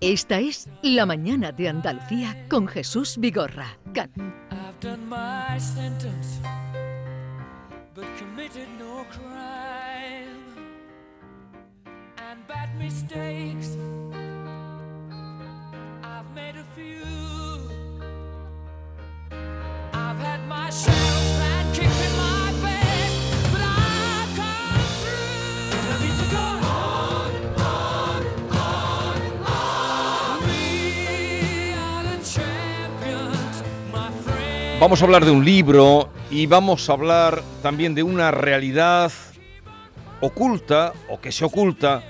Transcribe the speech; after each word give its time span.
Esta 0.00 0.38
es 0.38 0.70
La 0.80 1.04
Mañana 1.04 1.52
de 1.52 1.68
Andalucía 1.68 2.46
con 2.48 2.66
Jesús 2.66 3.18
Vigorra. 3.18 3.76
Vamos 34.80 35.02
a 35.02 35.04
hablar 35.04 35.26
de 35.26 35.30
un 35.30 35.44
libro 35.44 36.08
y 36.30 36.46
vamos 36.46 36.88
a 36.88 36.94
hablar 36.94 37.42
también 37.62 37.94
de 37.94 38.02
una 38.02 38.30
realidad 38.30 39.12
oculta 40.22 40.94
o 41.10 41.20
que 41.20 41.32
se 41.32 41.44
oculta 41.44 42.02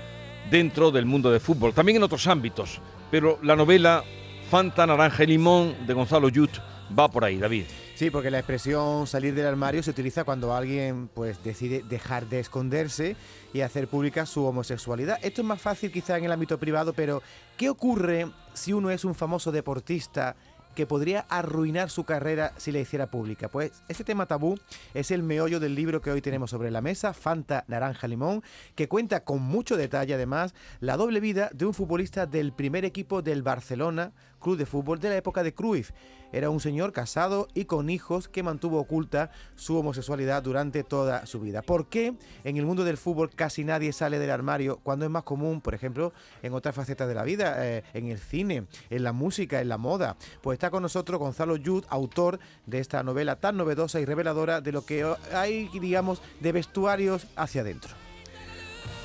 dentro 0.49 0.89
del 0.89 1.05
mundo 1.05 1.29
del 1.29 1.41
fútbol, 1.41 1.73
también 1.73 1.97
en 1.97 2.03
otros 2.03 2.27
ámbitos, 2.27 2.79
pero 3.11 3.39
la 3.43 3.57
novela 3.57 4.05
Fanta, 4.49 4.87
Naranja 4.87 5.25
y 5.25 5.27
Limón 5.27 5.85
de 5.85 5.93
Gonzalo 5.93 6.29
Yut 6.29 6.59
va 6.97 7.09
por 7.09 7.25
ahí, 7.25 7.39
David. 7.39 7.65
Sí, 7.95 8.09
porque 8.09 8.31
la 8.31 8.39
expresión 8.39 9.05
salir 9.05 9.35
del 9.35 9.45
armario 9.45 9.83
se 9.83 9.91
utiliza 9.91 10.23
cuando 10.23 10.55
alguien 10.55 11.09
pues 11.13 11.43
decide 11.43 11.83
dejar 11.87 12.27
de 12.27 12.39
esconderse 12.39 13.15
y 13.53 13.61
hacer 13.61 13.89
pública 13.89 14.25
su 14.25 14.45
homosexualidad. 14.45 15.19
Esto 15.21 15.41
es 15.41 15.47
más 15.47 15.61
fácil 15.61 15.91
quizá 15.91 16.17
en 16.17 16.23
el 16.23 16.31
ámbito 16.31 16.57
privado, 16.57 16.93
pero 16.93 17.21
¿qué 17.57 17.69
ocurre 17.69 18.27
si 18.53 18.73
uno 18.73 18.89
es 18.91 19.05
un 19.05 19.13
famoso 19.13 19.51
deportista 19.51 20.35
que 20.75 20.85
podría 20.85 21.25
arruinar 21.29 21.89
su 21.89 22.03
carrera 22.03 22.53
si 22.57 22.71
la 22.71 22.79
hiciera 22.79 23.07
pública? 23.07 23.49
Pues 23.49 23.83
ese 23.87 24.03
tema 24.03 24.25
tabú 24.25 24.57
es 24.93 25.11
el 25.11 25.23
meollo 25.23 25.59
del 25.59 25.75
libro 25.75 26.01
que 26.01 26.11
hoy 26.11 26.21
tenemos 26.21 26.49
sobre 26.51 26.71
la 26.71 26.81
mesa, 26.81 27.13
Fanta 27.13 27.65
Naranja 27.67 28.07
Limón, 28.07 28.43
que 28.75 28.87
cuenta 28.87 29.23
con 29.23 29.41
mucho 29.41 29.77
detalle 29.77 30.13
además 30.13 30.53
la 30.79 30.97
doble 30.97 31.19
vida 31.19 31.49
de 31.53 31.65
un 31.65 31.73
futbolista 31.73 32.25
del 32.25 32.53
primer 32.53 32.85
equipo 32.85 33.21
del 33.21 33.43
Barcelona, 33.43 34.13
club 34.41 34.57
de 34.57 34.65
fútbol 34.65 34.99
de 34.99 35.09
la 35.09 35.15
época 35.15 35.43
de 35.43 35.53
Cruyff. 35.53 35.91
Era 36.33 36.49
un 36.49 36.59
señor 36.59 36.93
casado 36.93 37.47
y 37.53 37.65
con 37.65 37.89
hijos 37.89 38.27
que 38.27 38.43
mantuvo 38.43 38.79
oculta 38.79 39.31
su 39.55 39.77
homosexualidad 39.77 40.43
durante 40.43 40.83
toda 40.83 41.25
su 41.25 41.39
vida. 41.39 41.61
¿Por 41.61 41.87
qué 41.87 42.15
en 42.43 42.57
el 42.57 42.65
mundo 42.65 42.83
del 42.83 42.97
fútbol 42.97 43.29
casi 43.29 43.63
nadie 43.63 43.91
sale 43.91 44.17
del 44.17 44.31
armario 44.31 44.79
cuando 44.83 45.05
es 45.05 45.11
más 45.11 45.23
común, 45.23 45.61
por 45.61 45.73
ejemplo, 45.73 46.13
en 46.41 46.53
otras 46.53 46.73
facetas 46.73 47.07
de 47.07 47.15
la 47.15 47.23
vida, 47.23 47.55
eh, 47.65 47.83
en 47.93 48.07
el 48.07 48.19
cine, 48.19 48.65
en 48.89 49.03
la 49.03 49.11
música, 49.11 49.61
en 49.61 49.69
la 49.69 49.77
moda? 49.77 50.15
Pues 50.41 50.55
está 50.55 50.69
con 50.69 50.83
nosotros 50.83 51.19
Gonzalo 51.19 51.57
Yud, 51.57 51.83
autor 51.89 52.39
de 52.65 52.79
esta 52.79 53.03
novela 53.03 53.35
tan 53.35 53.57
novedosa 53.57 53.99
y 53.99 54.05
reveladora 54.05 54.61
de 54.61 54.71
lo 54.71 54.85
que 54.85 55.05
hay, 55.33 55.69
digamos, 55.79 56.21
de 56.39 56.51
vestuarios 56.51 57.27
hacia 57.35 57.61
adentro. 57.61 57.91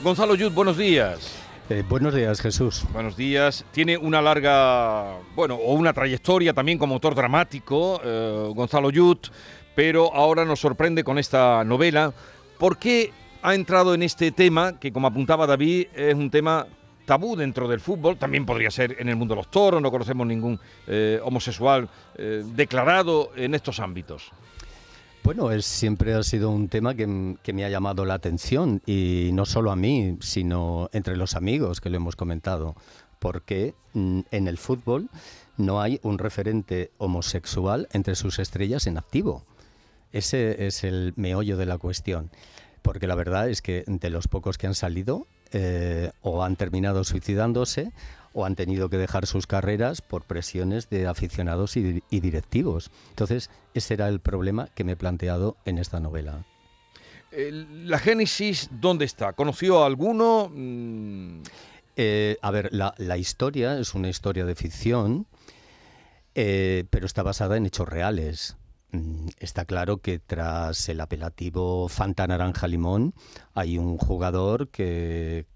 Gonzalo 0.02 0.34
Yut, 0.34 0.54
buenos 0.54 0.76
días. 0.76 1.45
Eh, 1.68 1.82
buenos 1.88 2.14
días, 2.14 2.40
Jesús. 2.40 2.84
Buenos 2.92 3.16
días. 3.16 3.64
Tiene 3.72 3.96
una 3.98 4.22
larga, 4.22 5.16
bueno, 5.34 5.56
o 5.56 5.74
una 5.74 5.92
trayectoria 5.92 6.54
también 6.54 6.78
como 6.78 6.94
autor 6.94 7.16
dramático, 7.16 8.00
eh, 8.04 8.52
Gonzalo 8.54 8.90
Yut, 8.90 9.26
pero 9.74 10.14
ahora 10.14 10.44
nos 10.44 10.60
sorprende 10.60 11.02
con 11.02 11.18
esta 11.18 11.64
novela. 11.64 12.14
¿Por 12.56 12.78
qué 12.78 13.10
ha 13.42 13.56
entrado 13.56 13.94
en 13.94 14.04
este 14.04 14.30
tema, 14.30 14.78
que 14.78 14.92
como 14.92 15.08
apuntaba 15.08 15.44
David, 15.44 15.88
es 15.92 16.14
un 16.14 16.30
tema 16.30 16.68
tabú 17.04 17.34
dentro 17.34 17.66
del 17.66 17.80
fútbol? 17.80 18.16
También 18.16 18.46
podría 18.46 18.70
ser 18.70 18.94
en 19.00 19.08
el 19.08 19.16
mundo 19.16 19.34
de 19.34 19.40
los 19.40 19.50
toros, 19.50 19.82
no 19.82 19.90
conocemos 19.90 20.24
ningún 20.24 20.60
eh, 20.86 21.18
homosexual 21.24 21.88
declarado 22.54 23.32
en 23.34 23.56
estos 23.56 23.80
ámbitos. 23.80 24.30
Bueno, 25.26 25.50
es, 25.50 25.66
siempre 25.66 26.14
ha 26.14 26.22
sido 26.22 26.50
un 26.50 26.68
tema 26.68 26.94
que, 26.94 27.34
que 27.42 27.52
me 27.52 27.64
ha 27.64 27.68
llamado 27.68 28.04
la 28.04 28.14
atención 28.14 28.80
y 28.86 29.30
no 29.32 29.44
solo 29.44 29.72
a 29.72 29.76
mí, 29.76 30.16
sino 30.20 30.88
entre 30.92 31.16
los 31.16 31.34
amigos 31.34 31.80
que 31.80 31.90
lo 31.90 31.96
hemos 31.96 32.14
comentado, 32.14 32.76
porque 33.18 33.74
mm, 33.92 34.20
en 34.30 34.46
el 34.46 34.56
fútbol 34.56 35.10
no 35.56 35.80
hay 35.80 35.98
un 36.04 36.18
referente 36.18 36.92
homosexual 36.98 37.88
entre 37.92 38.14
sus 38.14 38.38
estrellas 38.38 38.86
en 38.86 38.98
activo. 38.98 39.42
Ese 40.12 40.64
es 40.64 40.84
el 40.84 41.12
meollo 41.16 41.56
de 41.56 41.66
la 41.66 41.78
cuestión, 41.78 42.30
porque 42.82 43.08
la 43.08 43.16
verdad 43.16 43.48
es 43.48 43.62
que 43.62 43.82
de 43.84 44.10
los 44.10 44.28
pocos 44.28 44.58
que 44.58 44.68
han 44.68 44.76
salido 44.76 45.26
eh, 45.50 46.12
o 46.22 46.44
han 46.44 46.54
terminado 46.54 47.02
suicidándose 47.02 47.90
o 48.38 48.44
han 48.44 48.54
tenido 48.54 48.90
que 48.90 48.98
dejar 48.98 49.26
sus 49.26 49.46
carreras 49.46 50.02
por 50.02 50.24
presiones 50.24 50.90
de 50.90 51.06
aficionados 51.06 51.76
y, 51.78 51.82
di- 51.82 52.02
y 52.10 52.20
directivos. 52.20 52.90
Entonces, 53.08 53.48
ese 53.72 53.94
era 53.94 54.08
el 54.08 54.20
problema 54.20 54.68
que 54.74 54.84
me 54.84 54.92
he 54.92 54.96
planteado 54.96 55.56
en 55.64 55.78
esta 55.78 56.00
novela. 56.00 56.44
¿La 57.32 57.98
génesis 57.98 58.68
dónde 58.70 59.06
está? 59.06 59.32
¿Conoció 59.32 59.82
a 59.82 59.86
alguno? 59.86 60.50
Mm, 60.54 61.42
Eh, 61.98 62.36
a 62.42 62.50
ver, 62.50 62.68
la, 62.72 62.92
la 62.98 63.16
historia 63.16 63.78
es 63.78 63.94
una 63.94 64.10
historia 64.10 64.44
de 64.44 64.54
ficción, 64.54 65.26
eh, 66.34 66.84
pero 66.90 67.06
está 67.06 67.22
basada 67.22 67.56
en 67.56 67.64
hechos 67.64 67.88
reales. 67.88 68.56
Mm, 68.92 69.28
Está 69.40 69.64
claro 69.64 69.98
que 70.02 70.18
tras 70.18 70.90
el 70.90 71.00
apelativo 71.00 71.88
Fanta 71.88 72.26
Naranja 72.26 72.68
Limón 72.68 73.14
hay 73.54 73.78
un 73.78 73.96
jugador 73.96 74.68
que, 74.68 75.46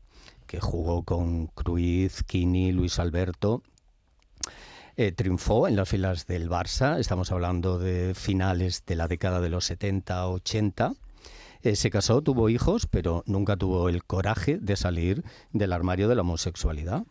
que 0.50 0.58
jugó 0.58 1.04
con 1.04 1.46
Cruyff, 1.46 2.22
Kini, 2.24 2.72
Luis 2.72 2.98
Alberto. 2.98 3.62
eh, 4.96 5.12
triunfó 5.12 5.68
en 5.68 5.76
las 5.76 5.88
filas 5.88 6.26
del 6.26 6.50
Barça, 6.50 6.98
estamos 6.98 7.30
hablando 7.30 7.78
de 7.78 8.14
finales 8.16 8.84
de 8.84 8.96
la 8.96 9.06
década 9.06 9.40
de 9.40 9.48
los 9.48 9.64
70, 9.66 10.26
80. 10.26 10.94
Eh, 11.62 11.76
se 11.76 11.90
casó, 11.90 12.20
tuvo 12.20 12.48
hijos, 12.48 12.88
pero 12.88 13.22
nunca 13.26 13.56
tuvo 13.56 13.88
el 13.88 14.02
coraje 14.02 14.58
de 14.58 14.74
salir 14.74 15.22
del 15.52 15.72
armario 15.72 16.08
de 16.08 16.16
la 16.16 16.22
homosexualidad. 16.22 17.04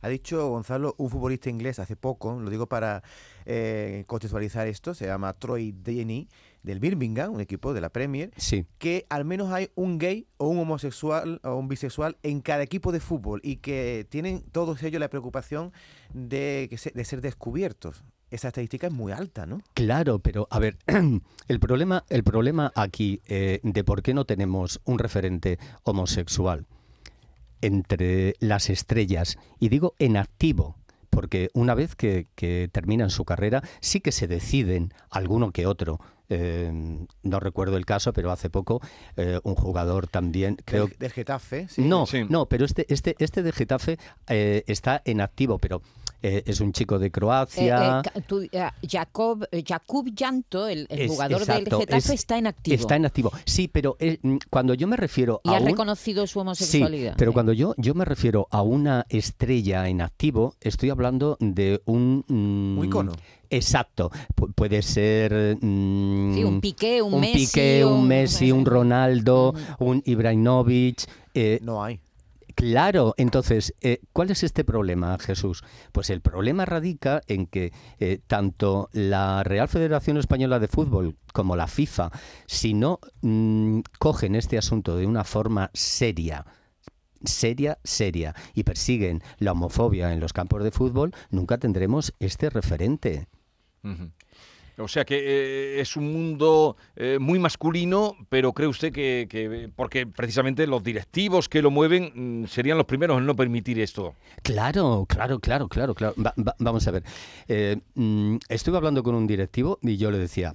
Ha 0.00 0.08
dicho 0.08 0.48
Gonzalo, 0.48 0.96
un 0.98 1.10
futbolista 1.10 1.48
inglés 1.48 1.78
hace 1.78 1.94
poco, 1.94 2.40
lo 2.40 2.50
digo 2.50 2.66
para 2.66 3.04
eh, 3.46 4.02
contextualizar 4.08 4.66
esto, 4.66 4.94
se 4.94 5.06
llama 5.06 5.32
Troy 5.34 5.70
Deeney, 5.70 6.28
del 6.62 6.78
Birmingham, 6.80 7.32
un 7.34 7.40
equipo 7.40 7.72
de 7.74 7.80
la 7.80 7.88
Premier, 7.90 8.30
Sí, 8.36 8.66
que 8.78 9.04
al 9.08 9.24
menos 9.24 9.52
hay 9.52 9.70
un 9.74 9.98
gay 9.98 10.26
o 10.36 10.48
un 10.48 10.58
homosexual 10.58 11.40
o 11.42 11.56
un 11.56 11.68
bisexual 11.68 12.16
en 12.22 12.40
cada 12.40 12.62
equipo 12.62 12.92
de 12.92 13.00
fútbol 13.00 13.40
y 13.42 13.56
que 13.56 14.06
tienen 14.08 14.42
todos 14.52 14.82
ellos 14.82 15.00
la 15.00 15.08
preocupación 15.10 15.72
de, 16.14 16.68
que 16.70 16.78
se- 16.78 16.92
de 16.92 17.04
ser 17.04 17.20
descubiertos. 17.20 18.04
Esa 18.30 18.48
estadística 18.48 18.86
es 18.86 18.92
muy 18.92 19.12
alta, 19.12 19.44
¿no? 19.44 19.60
claro, 19.74 20.18
pero 20.20 20.46
a 20.50 20.58
ver, 20.58 20.78
el 21.48 21.60
problema, 21.60 22.04
el 22.08 22.24
problema 22.24 22.72
aquí 22.74 23.20
eh, 23.26 23.60
de 23.62 23.84
por 23.84 24.02
qué 24.02 24.14
no 24.14 24.24
tenemos 24.24 24.80
un 24.84 24.98
referente 24.98 25.58
homosexual 25.82 26.64
entre 27.60 28.34
las 28.40 28.70
estrellas, 28.70 29.38
y 29.60 29.68
digo 29.68 29.94
en 29.98 30.16
activo, 30.16 30.76
porque 31.10 31.50
una 31.54 31.74
vez 31.74 31.94
que, 31.94 32.26
que 32.34 32.68
terminan 32.72 33.10
su 33.10 33.24
carrera, 33.24 33.62
sí 33.80 34.00
que 34.00 34.12
se 34.12 34.26
deciden, 34.26 34.92
alguno 35.10 35.52
que 35.52 35.66
otro. 35.66 36.00
Eh, 36.34 36.72
no 37.22 37.40
recuerdo 37.40 37.76
el 37.76 37.84
caso, 37.86 38.12
pero 38.12 38.30
hace 38.30 38.48
poco 38.50 38.80
eh, 39.16 39.38
un 39.44 39.54
jugador 39.54 40.06
también, 40.06 40.56
creo 40.64 40.86
del, 40.86 40.98
del 40.98 41.12
Getafe. 41.12 41.68
sí. 41.68 41.82
No, 41.82 42.06
Sí. 42.06 42.24
no, 42.28 42.46
pero 42.46 42.64
este, 42.64 42.86
este, 42.92 43.14
este 43.18 43.42
de 43.42 43.52
Getafe 43.52 43.98
eh, 44.28 44.64
está 44.66 45.02
en 45.04 45.20
activo, 45.20 45.58
pero 45.58 45.82
eh, 46.22 46.42
es 46.46 46.60
un 46.60 46.72
chico 46.72 46.98
de 46.98 47.06
Eh, 47.06 47.10
Croacia. 47.10 48.02
eh, 48.14 48.20
tú, 48.26 48.40
eh, 48.50 48.68
Jacob, 48.88 49.46
eh, 49.50 49.62
Jakub 49.66 50.08
Janto, 50.16 50.68
el, 50.68 50.86
el 50.88 51.00
Es- 51.00 51.10
jugador 51.10 51.40
exacto, 51.42 51.78
del 51.78 51.86
Getafe, 51.86 51.98
es- 52.14 52.20
está 52.20 52.38
en 52.38 52.46
activo. 52.46 52.74
Está 52.76 52.96
en 52.96 53.06
activo. 53.06 53.32
Sí, 53.44 53.68
pero 53.68 53.96
eh, 53.98 54.18
mm, 54.22 54.36
cuando 54.50 54.74
yo 54.74 54.86
me 54.86 54.96
refiero 54.96 55.40
y 55.44 55.48
a 55.50 55.56
ha 55.56 55.60
un... 55.60 55.66
reconocido 55.66 56.26
su 56.26 56.34
Sí, 56.34 56.38
homosexualidad. 56.40 57.14
pero 57.18 57.30
Eh, 57.30 57.34
cuando 57.34 57.52
yo, 57.52 57.74
yo 57.76 57.94
me 57.94 58.04
refiero 58.04 58.46
a 58.50 58.62
una 58.62 59.04
estrella 59.08 59.88
en 59.88 60.00
activo, 60.00 60.54
estoy 60.60 60.90
hablando 60.90 61.36
de 61.40 61.82
un... 61.86 62.24
mm, 62.28 62.78
Un 62.78 62.84
icono. 62.86 63.12
Exacto. 63.50 64.10
Pu- 64.34 64.52
puede 64.54 64.80
ser... 64.80 65.58
mm, 65.60 66.34
Sí, 66.34 66.44
un 66.44 66.60
Piqué, 66.60 67.02
un, 67.02 67.14
un 67.14 67.20
Messi. 67.20 67.46
Piqué, 67.46 67.84
un 67.84 68.08
Messi, 68.08 68.50
un 68.52 68.64
Ronaldo, 68.64 69.52
Mm. 69.78 69.84
un 69.84 70.02
Ibrahimovic. 70.06 71.04
eh, 71.34 71.58
No 71.62 71.82
hay. 71.84 72.00
Claro, 72.54 73.14
entonces, 73.16 73.74
eh, 73.80 74.00
¿cuál 74.12 74.30
es 74.30 74.42
este 74.42 74.64
problema, 74.64 75.18
Jesús? 75.18 75.62
Pues 75.92 76.10
el 76.10 76.20
problema 76.20 76.64
radica 76.64 77.20
en 77.26 77.46
que 77.46 77.72
eh, 77.98 78.20
tanto 78.26 78.88
la 78.92 79.42
Real 79.42 79.68
Federación 79.68 80.16
Española 80.16 80.58
de 80.58 80.68
Fútbol 80.68 81.16
como 81.32 81.56
la 81.56 81.66
FIFA, 81.66 82.10
si 82.46 82.74
no 82.74 83.00
mm, 83.22 83.80
cogen 83.98 84.34
este 84.34 84.58
asunto 84.58 84.96
de 84.96 85.06
una 85.06 85.24
forma 85.24 85.70
seria, 85.72 86.44
seria, 87.24 87.78
seria, 87.84 88.34
y 88.54 88.64
persiguen 88.64 89.22
la 89.38 89.52
homofobia 89.52 90.12
en 90.12 90.20
los 90.20 90.32
campos 90.32 90.62
de 90.64 90.70
fútbol, 90.70 91.14
nunca 91.30 91.58
tendremos 91.58 92.14
este 92.18 92.50
referente. 92.50 93.28
O 94.84 94.88
sea 94.88 95.04
que 95.04 95.16
eh, 95.18 95.80
es 95.80 95.96
un 95.96 96.12
mundo 96.12 96.76
eh, 96.96 97.18
muy 97.20 97.38
masculino, 97.38 98.16
pero 98.28 98.52
cree 98.52 98.68
usted 98.68 98.92
que, 98.92 99.26
que- 99.28 99.70
porque 99.74 100.06
precisamente 100.06 100.66
los 100.66 100.82
directivos 100.82 101.48
que 101.48 101.62
lo 101.62 101.70
mueven 101.70 102.42
mm, 102.42 102.46
serían 102.46 102.76
los 102.78 102.86
primeros 102.86 103.18
en 103.18 103.26
no 103.26 103.34
permitir 103.36 103.80
esto. 103.80 104.14
Claro, 104.42 105.06
claro, 105.08 105.38
claro, 105.40 105.68
claro, 105.68 105.94
claro. 105.94 106.14
Va- 106.22 106.34
va- 106.38 106.56
vamos 106.58 106.86
a 106.86 106.90
ver. 106.90 107.04
Eh, 107.48 107.78
mm, 107.94 108.36
estuve 108.48 108.76
hablando 108.76 109.02
con 109.02 109.14
un 109.14 109.26
directivo 109.26 109.78
y 109.82 109.96
yo 109.96 110.10
le 110.10 110.18
decía, 110.18 110.54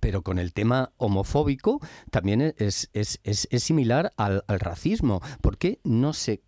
pero 0.00 0.22
con 0.22 0.38
el 0.38 0.52
tema 0.52 0.90
homofóbico 0.96 1.80
también 2.10 2.54
es, 2.58 2.90
es- 2.92 3.20
es- 3.22 3.46
es 3.50 3.62
similar 3.62 4.12
al, 4.16 4.42
al 4.48 4.58
racismo. 4.60 5.20
¿Por 5.40 5.56
qué 5.58 5.78
no 5.84 6.12
se 6.12 6.42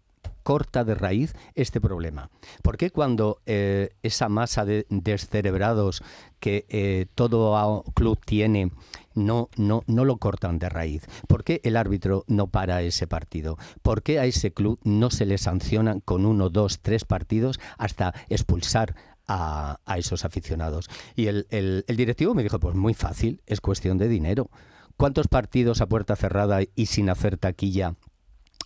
corta 0.47 0.85
de 0.85 0.95
raíz 0.95 1.35
este 1.57 1.81
problema? 1.81 2.31
¿Por 2.63 2.77
qué 2.77 2.93
cuando 2.93 3.41
eh, 3.47 3.91
esa 4.05 4.29
masa 4.29 4.65
de 4.65 4.87
descerebrados 4.91 6.05
que 6.39 6.67
eh, 6.69 7.07
todo 7.17 7.83
club 7.97 8.21
tiene 8.25 8.71
no, 9.17 9.49
no, 9.57 9.83
no 9.89 10.05
lo 10.05 10.19
cortan 10.19 10.61
de 10.61 10.69
raíz? 10.69 11.05
¿Por 11.27 11.43
qué 11.43 11.61
el 11.65 11.77
árbitro 11.77 12.23
no 12.29 12.47
para 12.47 12.81
ese 12.83 13.09
partido? 13.09 13.59
¿Por 13.83 14.05
qué 14.05 14.21
a 14.21 14.27
ese 14.27 14.53
club 14.53 14.79
no 14.85 15.11
se 15.11 15.27
le 15.27 15.37
sanciona 15.37 15.99
con 16.05 16.25
uno, 16.25 16.49
dos, 16.49 16.79
tres 16.81 17.05
partidos 17.05 17.59
hasta 17.77 18.15
expulsar 18.29 18.95
a, 19.27 19.81
esos 19.97 20.25
aficionados? 20.25 20.89
Y 21.17 21.27
el- 21.27 21.49
el 21.51 21.97
directivo 21.97 22.35
me 22.35 22.45
dijo, 22.45 22.61
pues 22.61 22.77
muy 22.77 22.95
fácil, 22.95 23.43
es 23.47 23.61
cuestión 23.61 23.99
de 23.99 24.07
dinero. 24.07 24.49
¿Cuántos 24.97 25.27
partidos 25.27 25.81
a 25.81 25.89
puerta 25.89 26.15
cerrada 26.15 26.61
y 26.77 26.87
sin 26.87 27.11
hacer 27.11 27.37
taquilla 27.37 27.97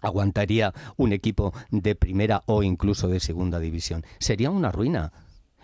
aguantaría 0.00 0.72
un 0.96 1.12
equipo 1.12 1.52
de 1.70 1.94
primera 1.94 2.42
o 2.46 2.62
incluso 2.62 3.08
de 3.08 3.20
segunda 3.20 3.58
división? 3.58 4.04
Sería 4.18 4.50
una 4.50 4.72
ruina. 4.72 5.12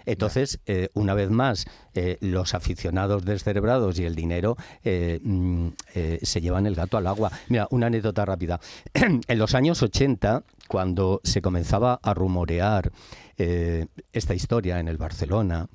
Entonces, 0.06 0.61
eh, 0.67 0.88
una 0.94 1.15
vez 1.15 1.31
más, 1.31 1.67
eh, 1.94 2.17
los 2.21 2.55
aficionados 2.55 3.25
descerebrados 3.25 3.99
y 3.99 4.05
el 4.05 4.15
dinero 4.15 4.56
eh, 4.85 5.21
mm, 5.23 5.69
se 6.23 6.41
llevan 6.41 6.67
el 6.67 6.77
gato 6.77 6.97
al 6.97 7.09
agua. 7.09 7.33
Mira, 7.49 7.67
una 7.71 7.88
anécdota 7.88 8.25
rápida. 8.25 8.61
en 8.94 9.38
los 9.38 9.55
años 9.55 9.83
80, 9.83 10.44
cuando 10.69 11.21
se 11.25 11.43
comenzaba 11.43 11.99
a 12.03 12.15
rumorear 12.15 12.93
esta 13.37 14.35
historia 14.35 14.81
en 14.81 14.88
el 14.88 14.97
Barcelona, 14.97 15.69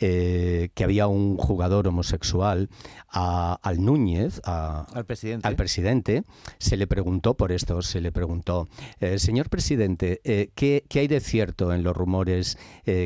eh, 0.00 0.70
que 0.74 0.84
había 0.84 1.06
un 1.06 1.36
jugador 1.36 1.86
homosexual 1.86 2.68
a- 3.08 3.58
al 3.62 3.84
Núñez, 3.84 4.40
a- 4.44 4.86
Al 4.94 5.04
presidente. 5.04 5.46
al 5.46 5.56
presidente, 5.56 6.24
se 6.58 6.76
le 6.76 6.86
preguntó 6.86 7.36
por 7.36 7.52
esto, 7.52 7.82
se 7.82 8.00
le 8.00 8.10
preguntó, 8.10 8.68
eh, 9.00 9.18
señor 9.18 9.48
presidente, 9.50 10.20
eh, 10.24 10.50
¿qué, 10.54 10.84
qué 10.88 11.00
hay 11.00 11.08
de 11.08 11.20
cierto 11.20 11.72
en 11.72 11.82
los 11.82 11.96
rumores 11.96 12.58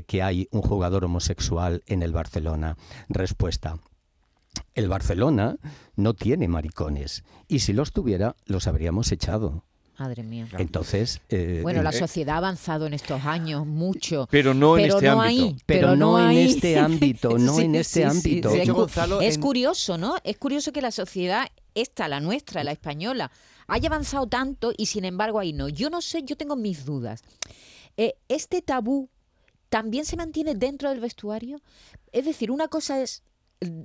que 0.07 0.23
hay 0.23 0.49
un 0.51 0.63
jugador 0.63 1.05
homosexual 1.05 1.83
en 1.87 2.03
el 2.03 2.13
Barcelona? 2.13 2.77
Respuesta. 3.09 3.79
El 4.75 4.89
Barcelona 4.89 5.57
no 5.97 6.15
tiene 6.15 6.49
maricones 6.49 7.25
y 7.49 7.59
si 7.61 7.73
los 7.73 7.93
tuviera 7.93 8.37
los 8.47 8.67
habríamos 8.67 9.11
echado. 9.13 9.65
Madre 9.99 10.23
mía. 10.25 10.49
Entonces, 10.59 11.21
eh, 11.29 11.61
Bueno, 11.63 11.83
la 11.83 11.91
eh, 11.91 11.99
sociedad 11.99 12.35
ha 12.35 12.39
avanzado 12.39 12.87
en 12.87 12.95
estos 12.95 13.25
años 13.25 13.65
mucho. 13.65 14.27
Pero 14.31 14.53
no 14.53 14.77
en 14.77 14.87
este 14.87 15.07
no 15.07 15.21
ámbito. 15.23 15.45
ahí, 15.45 15.57
Pero 15.67 15.95
no 15.95 16.19
en 16.31 16.37
este 16.39 16.79
ámbito, 16.79 17.39
no 17.39 17.61
en 17.61 17.75
este 17.77 18.05
ámbito. 18.05 18.51
Es, 18.51 18.63
hecho, 18.63 18.75
cu- 18.75 18.81
Gonzalo, 18.81 19.21
es 19.21 19.37
en- 19.37 19.41
curioso, 19.41 19.97
¿no? 19.97 20.17
Es 20.25 20.37
curioso 20.37 20.73
que 20.73 20.83
la 20.83 20.91
sociedad, 20.91 21.47
esta, 21.77 22.09
la 22.09 22.19
nuestra, 22.19 22.65
la 22.65 22.73
española, 22.73 23.31
haya 23.69 23.89
avanzado 23.89 24.27
tanto 24.27 24.73
y 24.77 24.87
sin 24.87 25.05
embargo 25.05 25.39
ahí 25.39 25.53
no. 25.53 25.69
Yo 25.69 25.91
no 25.91 26.01
sé, 26.03 26.23
yo 26.25 26.37
tengo 26.37 26.57
mis 26.57 26.85
dudas. 26.85 27.23
Eh, 27.97 28.15
¿Este 28.29 28.63
tabú 28.63 29.09
también 29.69 30.05
se 30.07 30.17
mantiene 30.17 30.57
dentro 30.57 30.91
del 30.91 30.99
vestuario? 31.01 31.61
Es 32.11 32.25
decir, 32.25 32.51
una 32.51 32.67
cosa 32.67 33.01
es 33.01 33.23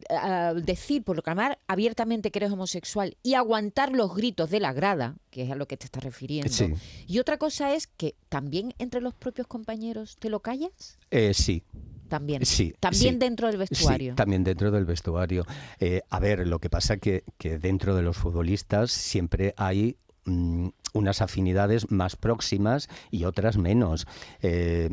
ah, 0.10 0.54
decir, 0.56 1.04
proclamar 1.04 1.60
abiertamente 1.68 2.32
que 2.32 2.40
eres 2.40 2.52
homosexual 2.52 3.18
y 3.24 3.34
aguantar 3.36 3.92
los 3.92 4.16
gritos 4.16 4.50
de 4.50 4.60
la 4.60 4.74
grada, 4.74 5.16
que 5.30 5.44
es 5.44 5.52
a 5.52 5.56
lo 5.56 5.68
que 5.68 5.78
te 5.78 5.86
estás 5.86 6.04
refiriendo. 6.04 6.52
Sí. 6.52 6.74
Y 7.08 7.20
otra 7.20 7.38
cosa 7.38 7.74
es 7.74 7.88
que 7.88 8.16
también 8.30 8.74
entre 8.80 9.02
los 9.02 9.14
propios 9.14 9.48
compañeros 9.48 10.18
te 10.18 10.30
lo 10.30 10.40
callas. 10.42 10.98
eh, 11.12 11.34
sí, 11.34 11.64
También. 12.08 12.46
Sí, 12.46 12.74
También 12.80 13.16
sí. 13.16 13.20
dentro 13.20 13.48
del 13.48 13.58
vestuario. 13.58 14.14
Sí, 14.14 14.16
también 14.16 14.44
dentro 14.44 14.72
del 14.72 14.86
vestuario. 14.86 15.46
Eh, 15.80 16.02
a 16.10 16.20
ver, 16.20 16.48
lo 16.48 16.60
que 16.60 16.70
pasa 16.70 16.98
que, 16.98 17.24
que 17.38 17.60
dentro 17.60 17.96
de 17.96 18.02
los 18.02 18.18
futbolistas 18.18 18.92
siempre 18.92 19.54
hay 19.58 19.96
mm, 20.26 20.70
unas 20.94 21.22
afinidades 21.22 21.92
más 21.92 22.16
próximas 22.16 22.90
y 23.12 23.26
otras 23.26 23.58
menos. 23.58 24.08
Eh, 24.42 24.90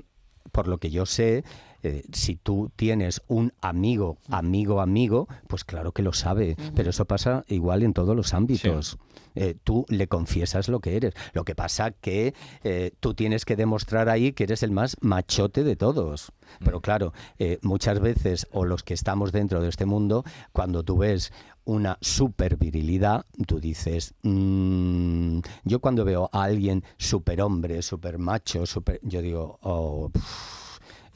por 0.53 0.69
lo 0.69 0.79
que 0.79 0.91
yo 0.91 1.07
sé, 1.07 1.43
eh, 1.83 2.05
si 2.13 2.37
tú 2.37 2.71
tienes 2.77 3.23
un 3.29 3.53
amigo, 3.61 4.19
amigo, 4.29 4.81
amigo, 4.81 5.29
pues 5.49 5.65
claro 5.65 5.93
que 5.93 6.03
lo 6.03 6.13
sabe, 6.13 6.57
pero 6.75 6.91
eso 6.91 7.05
pasa 7.05 7.45
igual 7.49 7.83
en 7.83 7.93
todos 7.93 8.15
los 8.17 8.35
ámbitos. 8.35 8.99
Eh, 9.39 9.55
tú 9.65 9.85
le 9.91 10.09
confiesas 10.09 10.69
lo 10.69 10.81
que 10.81 10.97
eres. 10.97 11.13
Lo 11.35 11.45
que 11.45 11.55
pasa 11.55 11.91
que 11.91 12.33
eh, 12.65 12.93
tú 13.01 13.13
tienes 13.13 13.45
que 13.45 13.55
demostrar 13.55 14.09
ahí 14.09 14.33
que 14.33 14.45
eres 14.45 14.63
el 14.63 14.71
más 14.71 14.97
machote 15.03 15.63
de 15.63 15.77
todos. 15.77 16.33
Pero 16.65 16.81
claro, 16.81 17.13
eh, 17.39 17.59
muchas 17.63 18.01
veces, 18.01 18.47
o 18.51 18.65
los 18.65 18.83
que 18.83 18.95
estamos 18.95 19.33
dentro 19.33 19.61
de 19.61 19.69
este 19.69 19.85
mundo, 19.85 20.25
cuando 20.53 20.83
tú 20.85 20.97
ves 20.99 21.33
una 21.67 21.99
super 22.01 22.57
virilidad, 22.57 23.27
tú 23.47 23.61
dices, 23.61 24.15
"Mm", 24.23 25.41
yo 25.65 25.81
cuando 25.81 26.05
veo 26.05 26.31
a 26.33 26.45
alguien 26.45 26.85
super 26.97 27.43
hombre, 27.43 27.83
super 27.83 28.19
macho, 28.19 28.65
super, 28.65 29.01
yo 29.03 29.21
digo, 29.21 29.59
oh, 29.63 30.11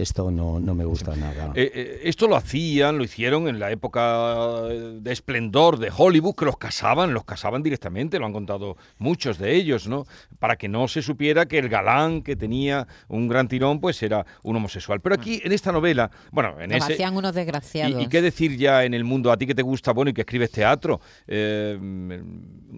esto 0.00 0.30
no, 0.30 0.60
no 0.60 0.74
me 0.74 0.84
gusta 0.84 1.14
nada. 1.16 1.52
Eh, 1.54 1.70
eh, 1.74 2.00
esto 2.04 2.26
lo 2.26 2.36
hacían, 2.36 2.98
lo 2.98 3.04
hicieron 3.04 3.48
en 3.48 3.58
la 3.58 3.70
época 3.70 4.62
de 4.68 5.12
esplendor 5.12 5.78
de 5.78 5.90
Hollywood, 5.96 6.34
que 6.34 6.44
los 6.44 6.56
casaban, 6.56 7.12
los 7.14 7.24
casaban 7.24 7.62
directamente, 7.62 8.18
lo 8.18 8.26
han 8.26 8.32
contado 8.32 8.76
muchos 8.98 9.38
de 9.38 9.54
ellos, 9.54 9.86
¿no? 9.88 10.06
Para 10.38 10.56
que 10.56 10.68
no 10.68 10.88
se 10.88 11.02
supiera 11.02 11.46
que 11.46 11.58
el 11.58 11.68
galán 11.68 12.22
que 12.22 12.36
tenía 12.36 12.86
un 13.08 13.28
gran 13.28 13.48
tirón, 13.48 13.80
pues 13.80 14.02
era 14.02 14.26
un 14.42 14.56
homosexual. 14.56 15.00
Pero 15.00 15.14
aquí, 15.14 15.40
en 15.44 15.52
esta 15.52 15.72
novela, 15.72 16.10
bueno, 16.32 16.60
en 16.60 16.72
ese... 16.72 16.94
hacían 16.94 17.16
unos 17.16 17.32
Y, 17.32 17.36
desgraciados. 17.36 18.02
y 18.02 18.06
qué 18.08 18.22
decir 18.22 18.56
ya 18.56 18.84
en 18.84 18.94
el 18.94 19.04
mundo, 19.04 19.30
a 19.30 19.36
ti 19.36 19.46
que 19.46 19.54
te 19.54 19.62
gusta, 19.62 19.92
bueno, 19.92 20.10
y 20.10 20.14
que 20.14 20.22
escribes 20.22 20.50
teatro? 20.50 21.00
Eh, 21.26 21.78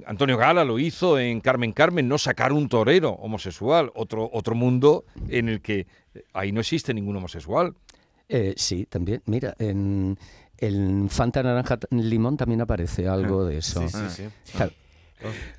Antonio 0.06 0.36
Gala 0.36 0.64
lo 0.64 0.78
hizo 0.78 1.18
en 1.18 1.40
Carmen 1.40 1.72
Carmen, 1.72 2.08
no 2.08 2.18
sacar 2.18 2.52
un 2.52 2.68
torero 2.68 3.10
homosexual, 3.12 3.90
otro, 3.94 4.28
otro 4.32 4.54
mundo 4.54 5.04
en 5.28 5.48
el 5.48 5.60
que 5.60 5.86
ahí 6.32 6.52
no 6.52 6.60
existe 6.60 6.92
ningún 6.94 7.16
homosexual. 7.16 7.74
Eh, 8.28 8.54
sí, 8.56 8.86
también. 8.86 9.22
Mira, 9.26 9.54
en, 9.58 10.18
en 10.58 11.08
Fanta 11.10 11.42
Naranja 11.42 11.78
Limón 11.90 12.36
también 12.36 12.60
aparece 12.60 13.08
algo 13.08 13.44
de 13.44 13.58
eso. 13.58 13.80
Sí, 13.82 13.88
sí, 13.88 14.08
sí. 14.46 14.52
Claro, 14.56 14.70
Gon- 14.70 14.81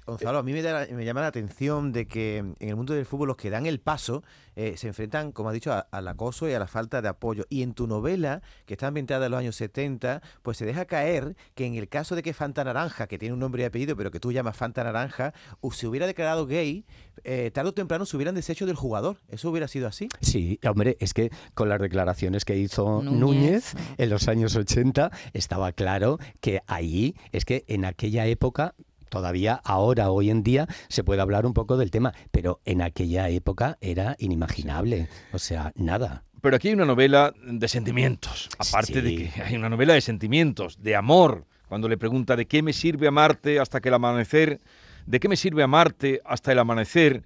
Gonzalo, 0.05 0.39
a 0.39 0.43
mí 0.43 0.53
me, 0.53 0.61
da- 0.61 0.87
me 0.91 1.05
llama 1.05 1.21
la 1.21 1.27
atención 1.27 1.91
de 1.91 2.07
que 2.07 2.37
en 2.37 2.55
el 2.59 2.75
mundo 2.75 2.93
del 2.93 3.05
fútbol 3.05 3.27
los 3.29 3.37
que 3.37 3.49
dan 3.49 3.65
el 3.65 3.79
paso 3.79 4.23
eh, 4.55 4.75
se 4.77 4.87
enfrentan, 4.87 5.31
como 5.31 5.49
has 5.49 5.53
dicho, 5.53 5.71
a- 5.73 5.87
al 5.91 6.07
acoso 6.07 6.47
y 6.47 6.53
a 6.53 6.59
la 6.59 6.67
falta 6.67 7.01
de 7.01 7.07
apoyo. 7.07 7.45
Y 7.49 7.63
en 7.63 7.73
tu 7.73 7.87
novela, 7.87 8.41
que 8.65 8.73
está 8.75 8.87
ambientada 8.87 9.25
en 9.25 9.31
los 9.31 9.39
años 9.39 9.55
70, 9.55 10.21
pues 10.41 10.57
se 10.57 10.65
deja 10.65 10.85
caer 10.85 11.35
que 11.55 11.65
en 11.65 11.75
el 11.75 11.89
caso 11.89 12.15
de 12.15 12.21
que 12.23 12.33
Fanta 12.33 12.63
Naranja, 12.63 13.07
que 13.07 13.17
tiene 13.17 13.33
un 13.33 13.39
nombre 13.39 13.63
y 13.63 13.65
apellido, 13.65 13.95
pero 13.95 14.11
que 14.11 14.19
tú 14.19 14.31
llamas 14.31 14.55
Fanta 14.55 14.83
Naranja, 14.83 15.33
se 15.71 15.87
hubiera 15.87 16.05
declarado 16.05 16.45
gay, 16.45 16.85
eh, 17.23 17.49
tarde 17.51 17.69
o 17.69 17.73
temprano 17.73 18.05
se 18.05 18.15
hubieran 18.15 18.35
deshecho 18.35 18.65
del 18.67 18.75
jugador. 18.75 19.17
¿Eso 19.27 19.49
hubiera 19.49 19.67
sido 19.67 19.87
así? 19.87 20.07
Sí, 20.21 20.59
hombre, 20.67 20.97
es 20.99 21.13
que 21.15 21.31
con 21.55 21.67
las 21.69 21.81
declaraciones 21.81 22.45
que 22.45 22.55
hizo 22.57 23.01
Núñez. 23.01 23.19
Núñez, 23.19 23.73
en 23.97 24.09
los 24.09 24.27
años 24.27 24.55
80 24.55 25.09
estaba 25.33 25.71
claro 25.71 26.19
que 26.41 26.61
ahí, 26.67 27.15
es 27.31 27.45
que 27.45 27.63
en 27.67 27.85
aquella 27.85 28.25
época, 28.27 28.75
todavía 29.13 29.61
ahora, 29.63 30.09
hoy 30.09 30.31
en 30.31 30.41
día, 30.41 30.67
se 30.89 31.03
puede 31.03 31.21
hablar 31.21 31.45
un 31.45 31.53
poco 31.53 31.77
del 31.77 31.91
tema, 31.91 32.15
pero 32.31 32.61
en 32.65 32.81
aquella 32.81 33.29
época 33.29 33.77
era 33.79 34.15
inimaginable, 34.17 35.07
o 35.31 35.37
sea, 35.37 35.71
nada. 35.75 36.23
Pero 36.41 36.55
aquí 36.55 36.69
hay 36.69 36.73
una 36.73 36.85
novela 36.85 37.31
de 37.45 37.67
sentimientos, 37.67 38.49
aparte 38.57 39.03
de 39.03 39.15
que 39.15 39.43
hay 39.43 39.55
una 39.55 39.69
novela 39.69 39.93
de 39.93 40.01
sentimientos, 40.01 40.81
de 40.81 40.95
amor. 40.95 41.45
Cuando 41.69 41.87
le 41.87 41.95
pregunta 41.95 42.35
de 42.35 42.47
qué 42.47 42.63
me 42.63 42.73
sirve 42.73 43.07
amarte 43.07 43.59
hasta 43.59 43.81
que 43.81 43.89
el 43.89 43.93
amanecer, 43.93 44.59
de 45.05 45.19
qué 45.19 45.29
me 45.29 45.37
sirve 45.37 45.61
amarte 45.61 46.19
hasta 46.25 46.51
el 46.51 46.57
amanecer, 46.57 47.23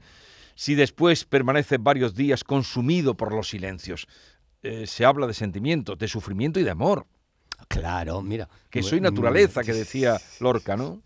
si 0.55 0.75
después 0.75 1.23
permaneces 1.23 1.81
varios 1.81 2.15
días 2.15 2.43
consumido 2.43 3.15
por 3.15 3.33
los 3.33 3.47
silencios. 3.47 4.07
Eh, 4.61 4.87
se 4.87 5.05
habla 5.05 5.25
de 5.25 5.33
sentimientos, 5.33 5.97
de 5.97 6.09
sufrimiento 6.09 6.59
y 6.59 6.63
de 6.63 6.71
amor. 6.71 7.07
Claro, 7.69 8.21
mira. 8.21 8.49
Que 8.69 8.81
mm, 8.81 8.83
soy 8.83 8.99
naturaleza, 8.99 9.63
que 9.63 9.71
decía 9.71 10.17
Lorca, 10.41 10.75
¿no? 10.75 11.01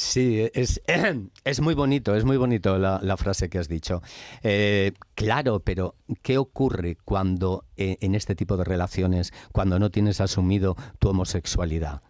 Sí, 0.00 0.48
es, 0.54 0.80
es 1.44 1.60
muy 1.60 1.74
bonito, 1.74 2.14
es 2.14 2.24
muy 2.24 2.36
bonito 2.36 2.78
la, 2.78 3.16
frase 3.16 3.48
que 3.50 3.58
has 3.58 3.66
dicho. 3.68 4.00
Eh, 4.44 4.92
claro, 5.16 5.58
pero 5.58 5.96
¿qué 6.22 6.38
ocurre 6.38 6.96
cuando 7.04 7.64
eh, 7.76 7.96
en 8.00 8.14
este 8.14 8.36
tipo 8.36 8.56
de 8.56 8.62
relaciones, 8.62 9.32
cuando 9.52 9.80
no 9.80 9.90
tienes 9.90 10.20
asumido 10.20 10.76
tu 11.00 11.08
homosexualidad? 11.08 12.00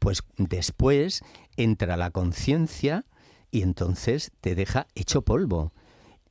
Pues 0.00 0.24
después 0.36 1.22
entra 1.56 1.96
la 1.96 2.10
conciencia 2.10 3.04
y 3.52 3.62
entonces 3.62 4.32
te 4.40 4.56
deja 4.56 4.88
hecho 4.96 5.22
polvo. 5.22 5.72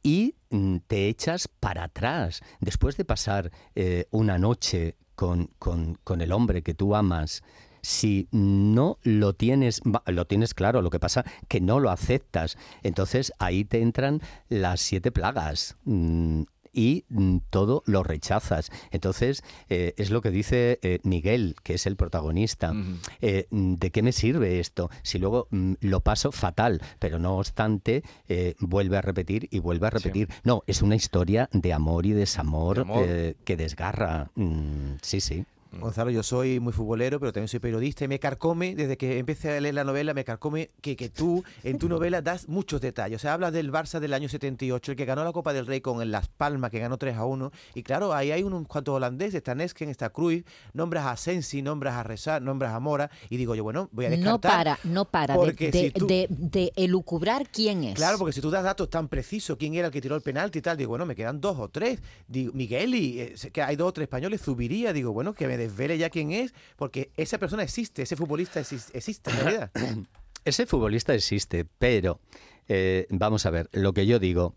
Y 0.04 0.36
mm, 0.50 0.80
te 0.86 1.08
echas 1.08 1.48
para 1.48 1.86
atrás. 1.86 2.42
Después 2.60 2.98
de 2.98 3.06
pasar 3.06 3.52
eh, 3.76 4.06
una 4.12 4.38
noche 4.38 4.98
con, 5.16 5.50
con- 5.60 5.98
con 6.04 6.20
el 6.20 6.34
hombre 6.34 6.62
que 6.62 6.74
tú 6.74 6.94
amas, 6.94 7.42
si 7.86 8.28
no 8.32 8.98
lo 9.04 9.34
tienes, 9.34 9.82
lo 10.08 10.26
tienes 10.26 10.56
claro, 10.56 10.82
lo 10.82 10.90
que 10.90 11.00
pasa 11.00 11.24
que 11.48 11.62
no 11.62 11.80
lo 11.80 11.92
aceptas, 11.92 12.58
entonces 12.82 13.32
ahí 13.38 13.64
te 13.64 13.80
entran 13.82 14.22
las 14.50 14.82
siete 14.82 15.12
plagas. 15.12 15.78
mm, 15.86 16.44
y 16.78 17.06
mm, 17.08 17.38
todo 17.52 17.84
lo 17.86 18.04
rechazas. 18.04 18.70
Entonces, 18.92 19.44
eh, 19.70 19.94
es 19.96 20.10
lo 20.10 20.22
que 20.22 20.30
dice 20.30 20.78
eh, 20.82 21.00
Miguel, 21.04 21.56
que 21.64 21.76
es 21.76 21.86
el 21.86 21.96
protagonista. 21.96 22.74
Eh, 23.22 23.48
mm, 23.50 23.76
¿De 23.76 23.92
qué 23.92 24.02
me 24.04 24.12
sirve 24.12 24.60
esto? 24.60 24.90
Si 25.02 25.18
luego 25.18 25.48
mm, 25.52 25.76
lo 25.80 26.02
paso 26.02 26.34
fatal, 26.34 26.82
pero 27.00 27.18
no 27.18 27.38
obstante, 27.38 28.04
eh, 28.28 28.56
vuelve 28.60 28.98
a 28.98 29.02
repetir 29.02 29.48
y 29.52 29.60
vuelve 29.60 29.88
a 29.88 29.92
repetir. 29.92 30.28
No, 30.44 30.64
es 30.68 30.82
una 30.82 30.98
historia 30.98 31.48
de 31.54 31.72
amor 31.72 32.06
y 32.06 32.12
desamor, 32.12 32.76
De 32.76 32.82
amor. 32.82 33.06
eh, 33.08 33.36
que 33.46 33.56
desgarra. 33.56 34.30
Mm, 34.36 34.96
sí, 35.02 35.22
sí. 35.22 35.46
Gonzalo, 35.80 36.10
yo 36.10 36.24
soy 36.24 36.60
muy 36.60 36.74
futbolero, 36.74 37.20
pero 37.20 37.34
también 37.34 37.48
soy 37.48 37.60
periodista 37.60 38.06
y 38.06 38.08
me 38.08 38.20
carcome, 38.20 38.76
desde 38.76 38.98
que 38.98 39.20
empecé 39.20 39.56
a 39.58 39.60
leer 39.60 39.76
la 39.76 39.84
novela, 39.84 40.14
me 40.14 40.24
carcome 40.24 40.72
que, 40.82 40.96
que 40.96 41.10
tú 41.10 41.44
en 41.64 41.78
tu 41.78 41.90
novela 41.90 42.22
das 42.22 42.48
muchos 42.48 42.82
detalles. 42.82 43.18
O 43.18 43.20
sea, 43.22 43.34
hablas 43.34 43.52
del 43.54 43.72
Barça 43.72 44.00
del 44.00 44.14
año 44.14 44.30
78, 44.30 44.92
el 44.92 44.98
que 44.98 45.06
ganó 45.06 45.24
la 45.24 45.32
Copa 45.34 45.54
del 45.54 45.66
Rey 45.68 45.82
con 45.82 46.02
el 46.02 46.12
Las 46.12 46.28
Palmas, 46.30 46.72
que 46.72 46.80
ganó 46.80 46.98
3 46.98 47.16
a 47.18 47.26
1. 47.26 47.52
Y 47.74 47.84
claro, 47.84 48.14
ahí 48.14 48.32
hay 48.32 48.44
unos 48.44 48.66
cuantos 48.68 48.96
holandeses, 48.96 49.36
está 49.36 49.54
Nesken, 49.56 49.90
está 49.90 50.10
Cruyff, 50.10 50.46
nombras 50.74 51.06
a 51.06 51.18
Sensi, 51.18 51.62
nombras 51.62 51.96
a 51.96 52.04
Rezar, 52.04 52.42
nombras 52.42 52.74
a 52.74 52.80
Mora, 52.80 53.12
y 53.30 53.38
digo 53.38 53.54
yo, 53.56 53.64
bueno, 53.64 53.90
voy 53.92 54.06
a 54.06 54.10
No 54.12 54.16
descartar. 54.16 54.52
para, 54.52 54.80
no 54.84 55.06
para 55.06 55.34
de, 55.34 55.40
porque 55.40 55.72
de, 55.72 55.80
si 55.82 55.92
tú- 55.92 56.08
de- 56.08 56.28
de 56.30 56.72
elucubrar 56.76 57.48
quién 57.50 57.84
es. 57.84 57.96
Claro, 57.96 58.18
porque 58.18 58.34
si 58.34 58.42
tú 58.42 58.50
das 58.50 58.64
datos 58.64 58.90
tan 58.90 59.08
precisos, 59.10 59.58
quién 59.58 59.74
era 59.76 59.88
el 59.88 59.94
que 59.94 60.02
tiró 60.02 60.16
el 60.16 60.22
penalti 60.22 60.60
y 60.60 60.62
tal, 60.62 60.78
digo, 60.78 60.90
bueno, 60.90 61.06
me 61.06 61.16
quedan 61.16 61.42
dos 61.42 61.58
o 61.60 61.68
tres. 61.70 62.00
Digo, 62.28 62.54
Migueli, 62.54 63.20
eh, 63.20 63.34
sé 63.36 63.52
que 63.52 63.62
hay 63.62 63.76
dos 63.76 63.90
o 63.90 63.94
tres 63.94 64.06
españoles, 64.06 64.42
Zubiría, 64.42 64.94
digo, 64.94 65.12
bueno, 65.12 65.34
que 65.34 65.48
me 65.48 65.58
desvele 65.68 65.98
ya 65.98 66.10
quién 66.10 66.32
es, 66.32 66.54
porque 66.76 67.12
esa 67.18 67.38
persona 67.38 67.64
existe, 67.64 68.02
ese 68.04 68.16
futbolista 68.16 68.60
exis- 68.62 68.90
existe 68.94 69.30
en 69.32 69.38
realidad. 69.40 69.72
Ese 70.46 70.68
futbolista 70.68 71.14
existe, 71.16 71.66
pero 71.80 72.20
eh, 72.68 73.08
vamos 73.10 73.48
a 73.48 73.50
ver, 73.50 73.68
lo 73.74 73.94
que 73.94 74.06
yo 74.06 74.20
digo, 74.20 74.54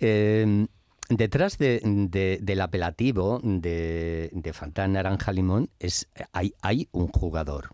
eh, 0.00 0.66
detrás 1.08 1.58
de- 1.58 1.80
de- 1.84 2.38
del 2.42 2.60
apelativo 2.60 3.40
de, 3.42 4.30
de 4.32 4.52
Fantán 4.52 4.92
Naranja 4.94 5.32
Limón 5.32 5.70
es, 5.78 6.08
hay, 6.32 6.54
hay 6.62 6.88
un 6.92 7.08
jugador. 7.08 7.70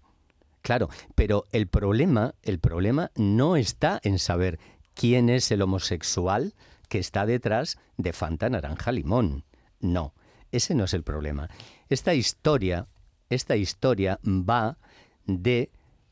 Claro, 0.63 0.89
pero 1.15 1.45
el 1.53 1.67
problema, 1.67 2.35
el 2.43 2.59
problema 2.59 3.11
no 3.17 3.57
está 3.57 4.01
en 4.03 4.19
saber 4.19 4.59
quién 4.95 5.29
es 5.29 5.51
el 5.51 5.63
homosexual 5.63 6.55
que 6.89 6.99
está 6.99 7.27
detrás 7.27 7.79
de 7.97 8.13
Fanta 8.13 8.49
Naranja 8.49 8.93
Limón. 8.93 9.45
No, 9.81 10.15
ese 10.53 10.75
no 10.75 10.85
es 10.85 10.95
el 10.95 11.03
problema. 11.03 11.49
Esta 11.89 12.15
historia, 12.15 12.89
esta 13.29 13.57
historia 13.57 14.19
va 14.25 14.79
de 15.27 15.71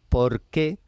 por 0.08 0.42
qué 0.42 0.78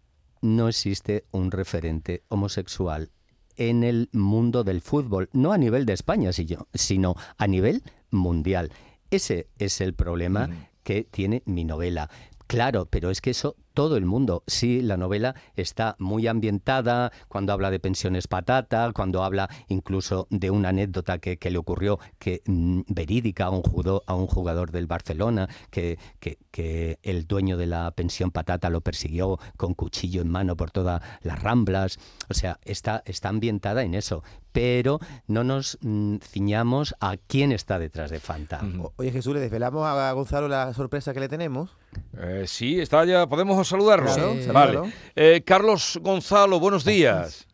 no 0.43 0.69
existe 0.69 1.25
un 1.31 1.50
referente 1.50 2.23
homosexual 2.29 3.11
en 3.57 3.85
el 3.85 4.09
mundo 4.12 4.64
del 4.64 4.81
fútbol, 4.81 5.31
no 5.33 5.53
a 5.53 5.59
nivel 5.59 5.87
de 5.87 5.93
España, 5.93 6.31
sino 6.75 7.17
a 7.38 7.47
nivel 7.47 7.83
mundial. 8.11 8.73
Ese 9.11 9.49
es 9.59 9.81
el 9.81 9.95
problema 9.95 10.50
que 10.83 11.05
tiene 11.05 11.43
mi 11.47 11.64
novela. 11.64 12.11
Claro, 12.47 12.87
pero 12.87 13.11
es 13.11 13.21
que 13.21 13.31
eso 13.31 13.57
todo 13.75 13.97
el 13.97 14.04
mundo, 14.07 14.43
sí, 14.47 14.81
la 14.81 14.97
novela 14.97 15.35
está 15.57 15.97
muy 15.99 16.26
ambientada, 16.28 17.12
cuando 17.28 17.52
habla 17.52 17.71
de 17.71 17.81
pensiones 17.81 18.28
patata, 18.28 18.90
cuando 18.95 19.23
habla 19.25 19.50
incluso 19.69 20.26
de 20.31 20.50
una 20.50 20.69
anécdota 20.71 21.19
que, 21.19 21.37
que 21.38 21.50
le 21.50 21.59
ocurrió 21.59 21.99
que 22.19 22.43
mm, 22.47 22.83
verídica 22.88 23.47
a 23.47 23.50
un, 23.50 23.62
judo- 23.62 24.02
a 24.07 24.14
un 24.14 24.26
jugador 24.28 24.71
del 24.71 24.87
Barcelona, 24.87 25.49
que, 25.71 25.99
que- 26.21 26.38
que 26.50 26.99
el 27.02 27.26
dueño 27.26 27.57
de 27.57 27.66
la 27.66 27.90
pensión 27.90 28.31
patata 28.31 28.71
lo 28.71 28.81
persiguió 28.81 29.40
con 29.57 29.75
cuchillo 29.75 30.23
en 30.23 30.28
mano 30.28 30.57
por 30.57 30.71
todas 30.71 31.02
las 31.23 31.43
ramblas. 31.43 31.99
O 32.31 32.35
sea, 32.35 32.61
está, 32.64 33.02
está 33.07 33.28
ambientada 33.28 33.83
en 33.83 33.95
eso, 33.97 34.23
pero 34.52 35.00
no 35.26 35.43
nos 35.43 35.78
mm, 35.83 36.19
ciñamos 36.23 36.95
a 37.00 37.16
quién 37.16 37.50
está 37.50 37.81
detrás 37.81 38.11
de 38.12 38.21
Fanta. 38.21 38.61
O- 38.81 38.93
Oye 38.97 39.11
Jesús, 39.11 39.35
le 39.35 39.40
desvelamos 39.40 39.85
a 39.85 40.12
Gonzalo 40.12 40.47
la 40.47 40.73
sorpresa 40.75 41.12
que 41.12 41.19
le 41.19 41.28
tenemos. 41.28 41.71
Eh, 42.16 42.45
sí, 42.47 42.81
está 42.81 43.04
ya. 43.04 43.26
¿Podemos 43.26 43.57
saludarlo? 43.64 44.06
Claro, 44.14 44.35
Sí. 44.35 44.42
salúdalo. 44.44 44.80
Vale. 44.83 44.94
Eh, 45.16 45.42
Carlos 45.44 45.99
Gonzalo, 46.02 46.61
buenos 46.61 46.85
días. 46.85 47.47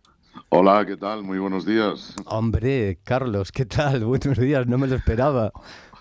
Hola, 0.48 0.84
¿qué 0.86 0.96
tal? 0.96 1.22
Muy 1.22 1.38
buenos 1.38 1.64
días. 1.64 2.14
Hombre, 2.26 2.98
Carlos, 3.04 3.50
¿qué 3.52 3.66
tal? 3.66 4.04
Buenos 4.04 4.38
días, 4.38 4.66
no 4.66 4.78
me 4.78 4.86
lo 4.86 4.96
esperaba. 4.96 5.52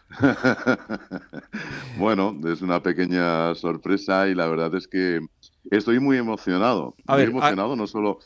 bueno, 1.97 2.35
es 2.51 2.61
una 2.61 2.81
pequeña 2.81 3.53
sorpresa 3.55 4.27
y 4.27 4.35
la 4.35 4.47
verdad 4.47 4.73
es 4.75 4.87
que 4.87 5.19
estoy 5.71 5.99
muy 5.99 6.17
emocionado. 6.17 6.95
A 7.07 7.13
muy 7.13 7.19
ver, 7.21 7.27
a- 7.27 7.31
emocionado, 7.31 7.75
no 7.75 7.87
solo. 7.87 8.19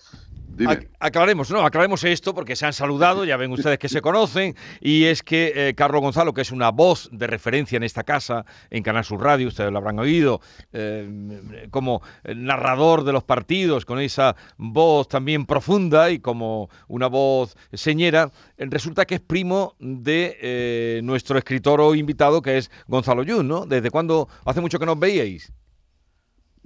Dime. 0.56 0.72
Ac- 0.72 0.88
Aclaremos, 1.00 1.50
no, 1.52 1.66
aclaremos 1.66 2.04
esto 2.04 2.34
porque 2.34 2.56
se 2.56 2.66
han 2.66 2.74
saludado, 2.74 3.26
ya 3.26 3.38
ven 3.38 3.52
ustedes 3.52 3.80
que 3.80 3.90
se 3.90 4.02
conocen, 4.02 4.56
y 4.80 5.06
es 5.06 5.24
que 5.24 5.52
eh, 5.56 5.74
Carlos 5.76 6.02
Gonzalo, 6.02 6.34
que 6.34 6.42
es 6.42 6.52
una 6.52 6.70
voz 6.70 7.10
de 7.12 7.28
referencia 7.28 7.76
en 7.78 7.84
esta 7.84 8.04
casa, 8.04 8.46
en 8.70 8.84
Canal 8.84 9.04
Sur 9.04 9.22
Radio, 9.22 9.48
ustedes 9.48 9.72
lo 9.72 9.80
habrán 9.80 10.00
oído, 10.00 10.42
eh, 10.72 11.68
como 11.72 12.02
narrador 12.36 13.04
de 13.04 13.14
los 13.14 13.24
partidos, 13.24 13.84
con 13.86 14.00
esa 14.00 14.36
voz 14.58 15.08
también 15.08 15.46
profunda 15.46 16.12
y 16.12 16.20
como 16.20 16.70
una 16.88 17.08
voz 17.08 17.56
señera, 17.74 18.32
resulta 18.58 19.06
que 19.06 19.16
es 19.16 19.22
primo 19.22 19.76
de 19.80 20.38
eh, 20.42 21.02
nuestro 21.04 21.38
escritor 21.38 21.82
o 21.82 21.96
invitado, 21.96 22.42
que 22.42 22.58
es 22.60 22.72
Gonzalo 22.88 23.24
Yun, 23.24 23.48
¿no? 23.48 23.66
¿Desde 23.66 23.90
cuándo? 23.90 24.30
¿Hace 24.46 24.62
mucho 24.62 24.80
que 24.80 24.86
nos 24.86 25.00
veíais? 25.00 25.52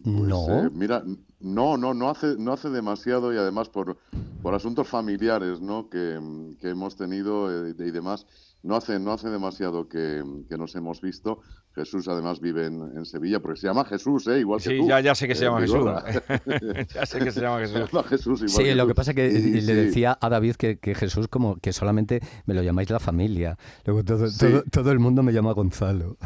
No. 0.04 0.66
Eh, 0.66 0.70
mira, 0.74 1.04
no, 1.40 1.78
no, 1.78 1.94
no 1.94 2.10
hace, 2.10 2.36
no 2.38 2.54
hace 2.54 2.70
demasiado 2.70 3.34
y 3.34 3.38
además 3.38 3.70
por, 3.70 3.98
por 4.42 4.54
asuntos 4.54 4.88
familiares, 4.88 5.62
¿no? 5.62 5.90
Que, 5.90 6.20
que 6.60 6.70
hemos 6.70 6.96
tenido 6.96 7.68
eh, 7.68 7.76
y 7.78 7.92
demás. 7.92 8.26
No 8.68 8.76
hace, 8.76 9.00
no 9.00 9.14
hace 9.14 9.30
demasiado 9.30 9.88
que, 9.88 10.22
que 10.50 10.58
nos 10.58 10.76
hemos 10.76 11.00
visto. 11.02 11.40
Jesús 11.74 12.08
además 12.08 12.42
vive 12.42 12.66
en, 12.66 12.82
en 12.98 13.06
Sevilla, 13.06 13.40
porque 13.40 13.62
se 13.62 13.68
llama 13.68 13.86
Jesús, 13.86 14.28
¿eh? 14.28 14.40
Igual 14.40 14.60
que 14.62 14.70
Sí, 14.72 14.78
tú. 14.80 14.88
ya, 14.90 15.00
ya 15.00 15.16
sé 15.16 15.28
que 15.28 15.36
se 15.36 15.46
eh, 15.46 15.48
llama 15.48 15.62
Jesús. 15.62 15.86
Ya 16.94 17.06
sé 17.06 17.20
que 17.20 17.32
se 17.32 17.40
llama 17.42 17.60
Se 17.66 17.68
Jesús. 17.74 17.92
llama 17.94 18.04
Jesús 18.10 18.40
igual 18.42 18.50
Sí, 18.50 18.64
que 18.64 18.76
lo 18.76 18.84
tú. 18.84 18.88
que 18.90 18.96
pasa 18.96 19.14
que 19.14 19.28
Y- 19.28 19.62
le 19.62 19.62
sí. 19.62 19.74
decía 19.74 20.18
a 20.20 20.30
David 20.30 20.56
que, 20.56 20.80
que 20.80 20.96
Jesús 20.96 21.28
como 21.30 21.56
que 21.58 21.72
solamente 21.72 22.20
me 22.46 22.54
lo 22.56 22.62
llamáis 22.62 22.90
la 22.90 23.00
familia. 23.00 23.58
Luego 23.86 24.04
todo, 24.04 24.28
Sí. 24.28 24.38
todo, 24.40 24.64
todo 24.70 24.92
el 24.92 25.00
mundo 25.00 25.24
me 25.24 25.32
llama 25.32 25.54
Gonzalo. 25.54 26.18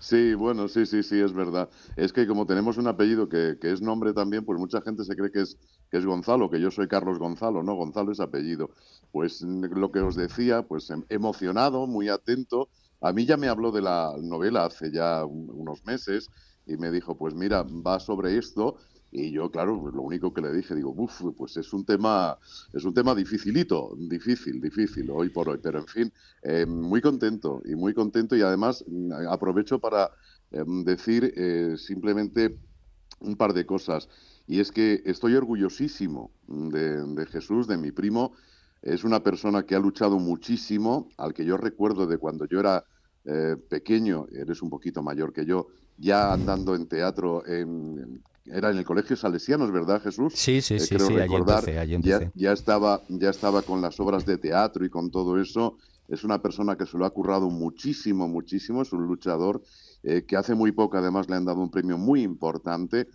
Sí, 0.00 0.34
bueno, 0.34 0.68
sí, 0.68 0.84
sí, 0.86 1.02
sí, 1.02 1.20
es 1.20 1.32
verdad. 1.32 1.68
Es 1.96 2.12
que 2.12 2.26
como 2.26 2.44
tenemos 2.46 2.76
un 2.78 2.88
apellido 2.88 3.28
que, 3.28 3.56
que 3.60 3.72
es 3.72 3.80
nombre 3.80 4.12
también, 4.12 4.44
pues 4.44 4.58
mucha 4.58 4.80
gente 4.82 5.04
se 5.04 5.14
cree 5.16 5.30
que 5.30 5.42
es, 5.42 5.56
que 5.90 5.98
es 5.98 6.06
Gonzalo, 6.06 6.50
que 6.50 6.60
yo 6.60 6.70
soy 6.70 6.88
Carlos 6.88 7.18
Gonzalo, 7.18 7.62
no, 7.62 7.74
Gonzalo 7.74 8.12
es 8.12 8.20
apellido. 8.20 8.70
Pues 9.10 9.42
mm, 9.42 9.64
lo 9.76 9.90
que 9.92 10.00
os 10.00 10.14
decía, 10.16 10.62
pues 10.62 10.90
em- 10.90 11.04
emocionado, 11.08 11.86
muy 11.86 12.08
atento. 12.08 12.70
A 13.00 13.12
mí 13.12 13.26
ya 13.26 13.36
me 13.36 13.48
habló 13.48 13.72
de 13.72 13.82
la 13.82 14.14
novela 14.22 14.64
hace 14.66 14.90
ya 14.92 15.24
un- 15.24 15.50
unos 15.52 15.84
meses 15.84 16.30
y 16.66 16.76
me 16.76 16.90
dijo, 16.90 17.16
pues 17.16 17.34
mira, 17.34 17.62
va 17.64 17.98
sobre 18.00 18.36
esto. 18.38 18.76
Y 19.12 19.32
yo, 19.32 19.50
claro, 19.50 19.80
pues 19.80 19.92
lo 19.94 20.02
único 20.02 20.32
que 20.32 20.40
le 20.40 20.52
dije, 20.52 20.74
digo, 20.74 20.92
uff, 20.96 21.22
pues 21.36 21.56
es 21.56 21.72
un 21.72 21.84
tema, 21.84 22.38
es 22.72 22.84
un 22.84 22.94
tema 22.94 23.14
dificilito, 23.14 23.92
difícil, 23.98 24.60
difícil 24.60 25.10
hoy 25.10 25.30
por 25.30 25.48
hoy. 25.48 25.58
Pero 25.62 25.80
en 25.80 25.86
fin, 25.88 26.12
eh, 26.42 26.64
muy 26.66 27.00
contento 27.00 27.60
y 27.64 27.74
muy 27.74 27.92
contento 27.94 28.36
y 28.36 28.42
además 28.42 28.84
mm, 28.86 29.12
aprovecho 29.28 29.80
para 29.80 30.10
em, 30.52 30.84
decir 30.84 31.32
eh, 31.36 31.74
simplemente 31.76 32.60
un 33.20 33.36
par 33.36 33.52
de 33.52 33.66
cosas. 33.66 34.08
Y 34.50 34.58
es 34.58 34.72
que 34.72 35.00
estoy 35.04 35.36
orgullosísimo 35.36 36.32
de, 36.48 37.04
de 37.14 37.26
Jesús, 37.26 37.68
de 37.68 37.76
mi 37.78 37.92
primo. 37.92 38.32
Es 38.82 39.04
una 39.04 39.22
persona 39.22 39.62
que 39.64 39.76
ha 39.76 39.78
luchado 39.78 40.18
muchísimo, 40.18 41.08
al 41.18 41.32
que 41.32 41.44
yo 41.44 41.56
recuerdo 41.56 42.08
de 42.08 42.18
cuando 42.18 42.46
yo 42.46 42.58
era 42.58 42.84
eh, 43.26 43.54
pequeño, 43.68 44.26
eres 44.32 44.60
un 44.60 44.68
poquito 44.68 45.04
mayor 45.04 45.32
que 45.32 45.46
yo, 45.46 45.68
ya 45.96 46.32
andando 46.32 46.74
en 46.74 46.88
teatro, 46.88 47.46
en- 47.46 48.24
era 48.44 48.70
en 48.72 48.78
el 48.78 48.84
Colegio 48.84 49.14
Salesianos, 49.14 49.70
¿verdad, 49.70 50.02
Jesús? 50.02 50.32
Sí, 50.34 50.60
sí, 50.60 50.80
Eh, 50.80 50.80
sí, 50.80 50.96
creo 50.96 51.06
sí, 51.06 51.14
recordar, 51.14 51.62
empecé, 51.94 52.32
ya, 52.34 52.52
estaba, 52.52 53.04
ya 53.08 53.30
estaba 53.30 53.62
con 53.62 53.80
las 53.80 54.00
obras 54.00 54.24
de 54.26 54.36
teatro 54.38 54.84
y 54.84 54.90
con 54.90 55.12
todo 55.12 55.38
eso. 55.40 55.76
Es 56.08 56.24
una 56.24 56.42
persona 56.42 56.76
que 56.76 56.86
se 56.86 56.98
lo 56.98 57.04
ha 57.04 57.10
currado 57.10 57.50
muchísimo, 57.50 58.26
muchísimo. 58.26 58.82
Es 58.82 58.92
un 58.92 59.06
luchador 59.06 59.62
eh, 60.02 60.24
que 60.26 60.36
hace 60.36 60.56
muy 60.56 60.72
poco, 60.72 60.96
además, 60.96 61.28
le 61.30 61.36
han 61.36 61.44
dado 61.44 61.60
un 61.60 61.70
premio 61.70 61.98
muy 61.98 62.22
importante, 62.22 63.06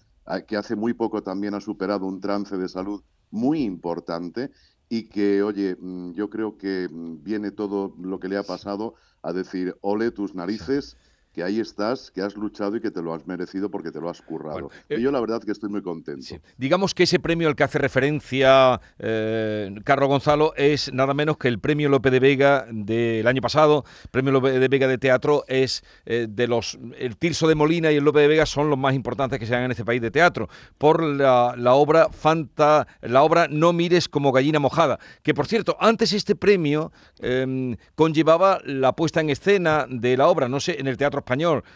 que 0.48 0.58
hace 0.58 0.76
muy 0.76 0.94
poco 0.94 1.22
también 1.22 1.54
ha 1.54 1.62
superado 1.62 2.06
un 2.06 2.20
trance 2.20 2.58
de 2.58 2.68
salud 2.68 3.04
muy 3.32 3.62
importante 3.62 4.52
y 4.90 5.10
que, 5.10 5.44
oye, 5.44 5.76
mm, 5.80 6.14
yo 6.14 6.30
creo 6.30 6.58
que 6.58 6.88
mm, 6.92 7.24
viene 7.24 7.52
todo 7.52 7.96
lo 8.00 8.20
que 8.20 8.28
le 8.30 8.38
ha 8.38 8.44
pasado 8.44 8.96
a 9.22 9.34
decir, 9.34 9.76
ole 9.82 10.12
tus 10.12 10.36
narices, 10.36 10.98
que 11.36 11.44
ahí 11.44 11.60
estás, 11.60 12.12
que 12.12 12.22
has 12.22 12.36
luchado 12.38 12.78
y 12.78 12.82
que 12.82 12.92
te 12.92 13.02
lo 13.02 13.14
has 13.14 13.28
merecido 13.28 13.70
porque 13.70 13.92
te 13.92 14.00
lo 14.00 14.10
has 14.10 14.22
currado. 14.22 14.54
Bueno, 14.54 14.70
eh, 14.88 14.96
y 14.98 15.02
yo 15.02 15.12
la 15.12 15.20
verdad 15.20 15.44
que 15.44 15.52
estoy 15.52 15.70
muy 15.70 15.82
contento. 15.82 16.22
Sí. 16.22 16.40
Digamos 16.58 16.94
que 16.94 17.04
ese 17.04 17.20
premio 17.20 17.50
al 17.50 17.58
que 17.58 17.66
hace 17.66 17.78
referencia 17.78 18.80
eh, 18.98 19.76
Carlos 19.84 20.08
Gonzalo 20.08 20.54
es 20.56 20.94
nada 20.94 21.14
menos 21.14 21.38
que 21.38 21.50
el 21.50 21.60
premio 21.60 21.90
Lope 21.90 22.10
de 22.10 22.22
Vega 22.22 22.66
del 22.72 23.28
año 23.28 23.42
pasado. 23.42 23.84
Premio 24.12 24.32
Lope 24.32 24.58
de 24.58 24.68
Vega 24.70 24.88
de 24.88 24.98
teatro 24.98 25.44
es 25.50 25.84
eh, 26.06 26.28
de 26.30 26.48
los. 26.48 26.80
El 26.98 27.18
Tirso 27.18 27.50
de 27.50 27.56
Molina 27.56 27.92
y 27.92 27.98
el 27.98 28.06
Lope 28.06 28.22
de 28.22 28.30
Vega 28.30 28.46
son 28.46 28.70
los 28.70 28.80
más 28.80 28.94
importantes 28.94 29.38
que 29.38 29.46
se 29.46 29.52
dan 29.52 29.64
en 29.64 29.72
este 29.72 29.84
país 29.84 30.02
de 30.02 30.12
teatro. 30.12 30.48
Por 30.78 31.04
la, 31.04 31.54
la 31.58 31.74
obra 31.74 32.08
Fanta, 32.12 32.88
la 33.02 33.24
obra 33.24 33.50
No 33.50 33.74
mires 33.74 34.08
como 34.08 34.32
gallina 34.32 34.60
mojada. 34.60 35.00
Que 35.22 35.34
por 35.34 35.48
cierto, 35.48 35.76
antes 35.82 36.14
este 36.14 36.38
premio 36.38 36.94
eh, 37.20 37.76
conllevaba 37.96 38.62
la 38.64 38.94
puesta 38.96 39.20
en 39.20 39.32
escena 39.32 39.86
de 39.90 40.16
la 40.16 40.30
obra, 40.30 40.48
no 40.48 40.62
sé, 40.62 40.80
en 40.80 40.88
el 40.88 40.96
teatro 40.96 41.25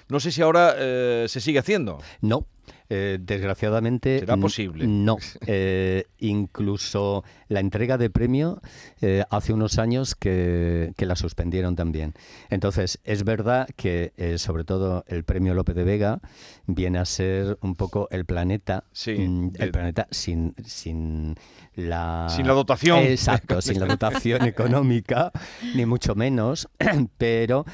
No 0.08 0.20
sé 0.20 0.32
si 0.32 0.42
ahora 0.42 0.76
eh, 0.78 1.26
se 1.28 1.42
sigue 1.42 1.60
haciendo. 1.60 2.00
No, 2.22 2.46
eh, 2.90 3.18
desgraciadamente. 3.22 4.20
¿Será 4.20 4.34
n- 4.34 4.42
posible? 4.42 4.86
No. 4.88 5.18
Eh, 5.48 6.06
incluso 6.20 7.24
la 7.48 7.60
entrega 7.60 7.98
de 7.98 8.10
premio 8.10 8.62
eh, 9.02 9.24
hace 9.30 9.54
unos 9.54 9.80
años 9.80 10.16
que, 10.16 10.94
que 10.98 11.06
la 11.06 11.16
suspendieron 11.16 11.76
también. 11.76 12.14
Entonces, 12.50 13.00
es 13.04 13.24
verdad 13.24 13.68
que, 13.76 14.14
sobre 14.38 14.64
todo, 14.64 15.04
el 15.08 15.24
premio 15.24 15.54
Lope 15.54 15.74
de 15.74 15.84
Vega 15.84 16.20
viene 16.68 17.00
a 17.00 17.06
ser 17.06 17.58
un 17.62 17.76
poco 17.76 18.08
el 18.12 18.26
planeta. 18.26 18.84
Sí, 18.92 19.14
mm, 19.14 19.52
el 19.58 19.72
planeta 19.72 20.08
sin, 20.12 20.54
sin 20.66 21.36
la. 21.76 22.28
Sin 22.30 22.46
la 22.48 22.54
dotación. 22.54 23.00
Exacto, 23.00 23.62
sin 23.62 23.80
la 23.80 23.86
dotación 23.88 24.44
económica, 24.46 25.32
ni 25.76 25.86
mucho 25.86 26.16
menos. 26.16 26.68
Pero 27.18 27.66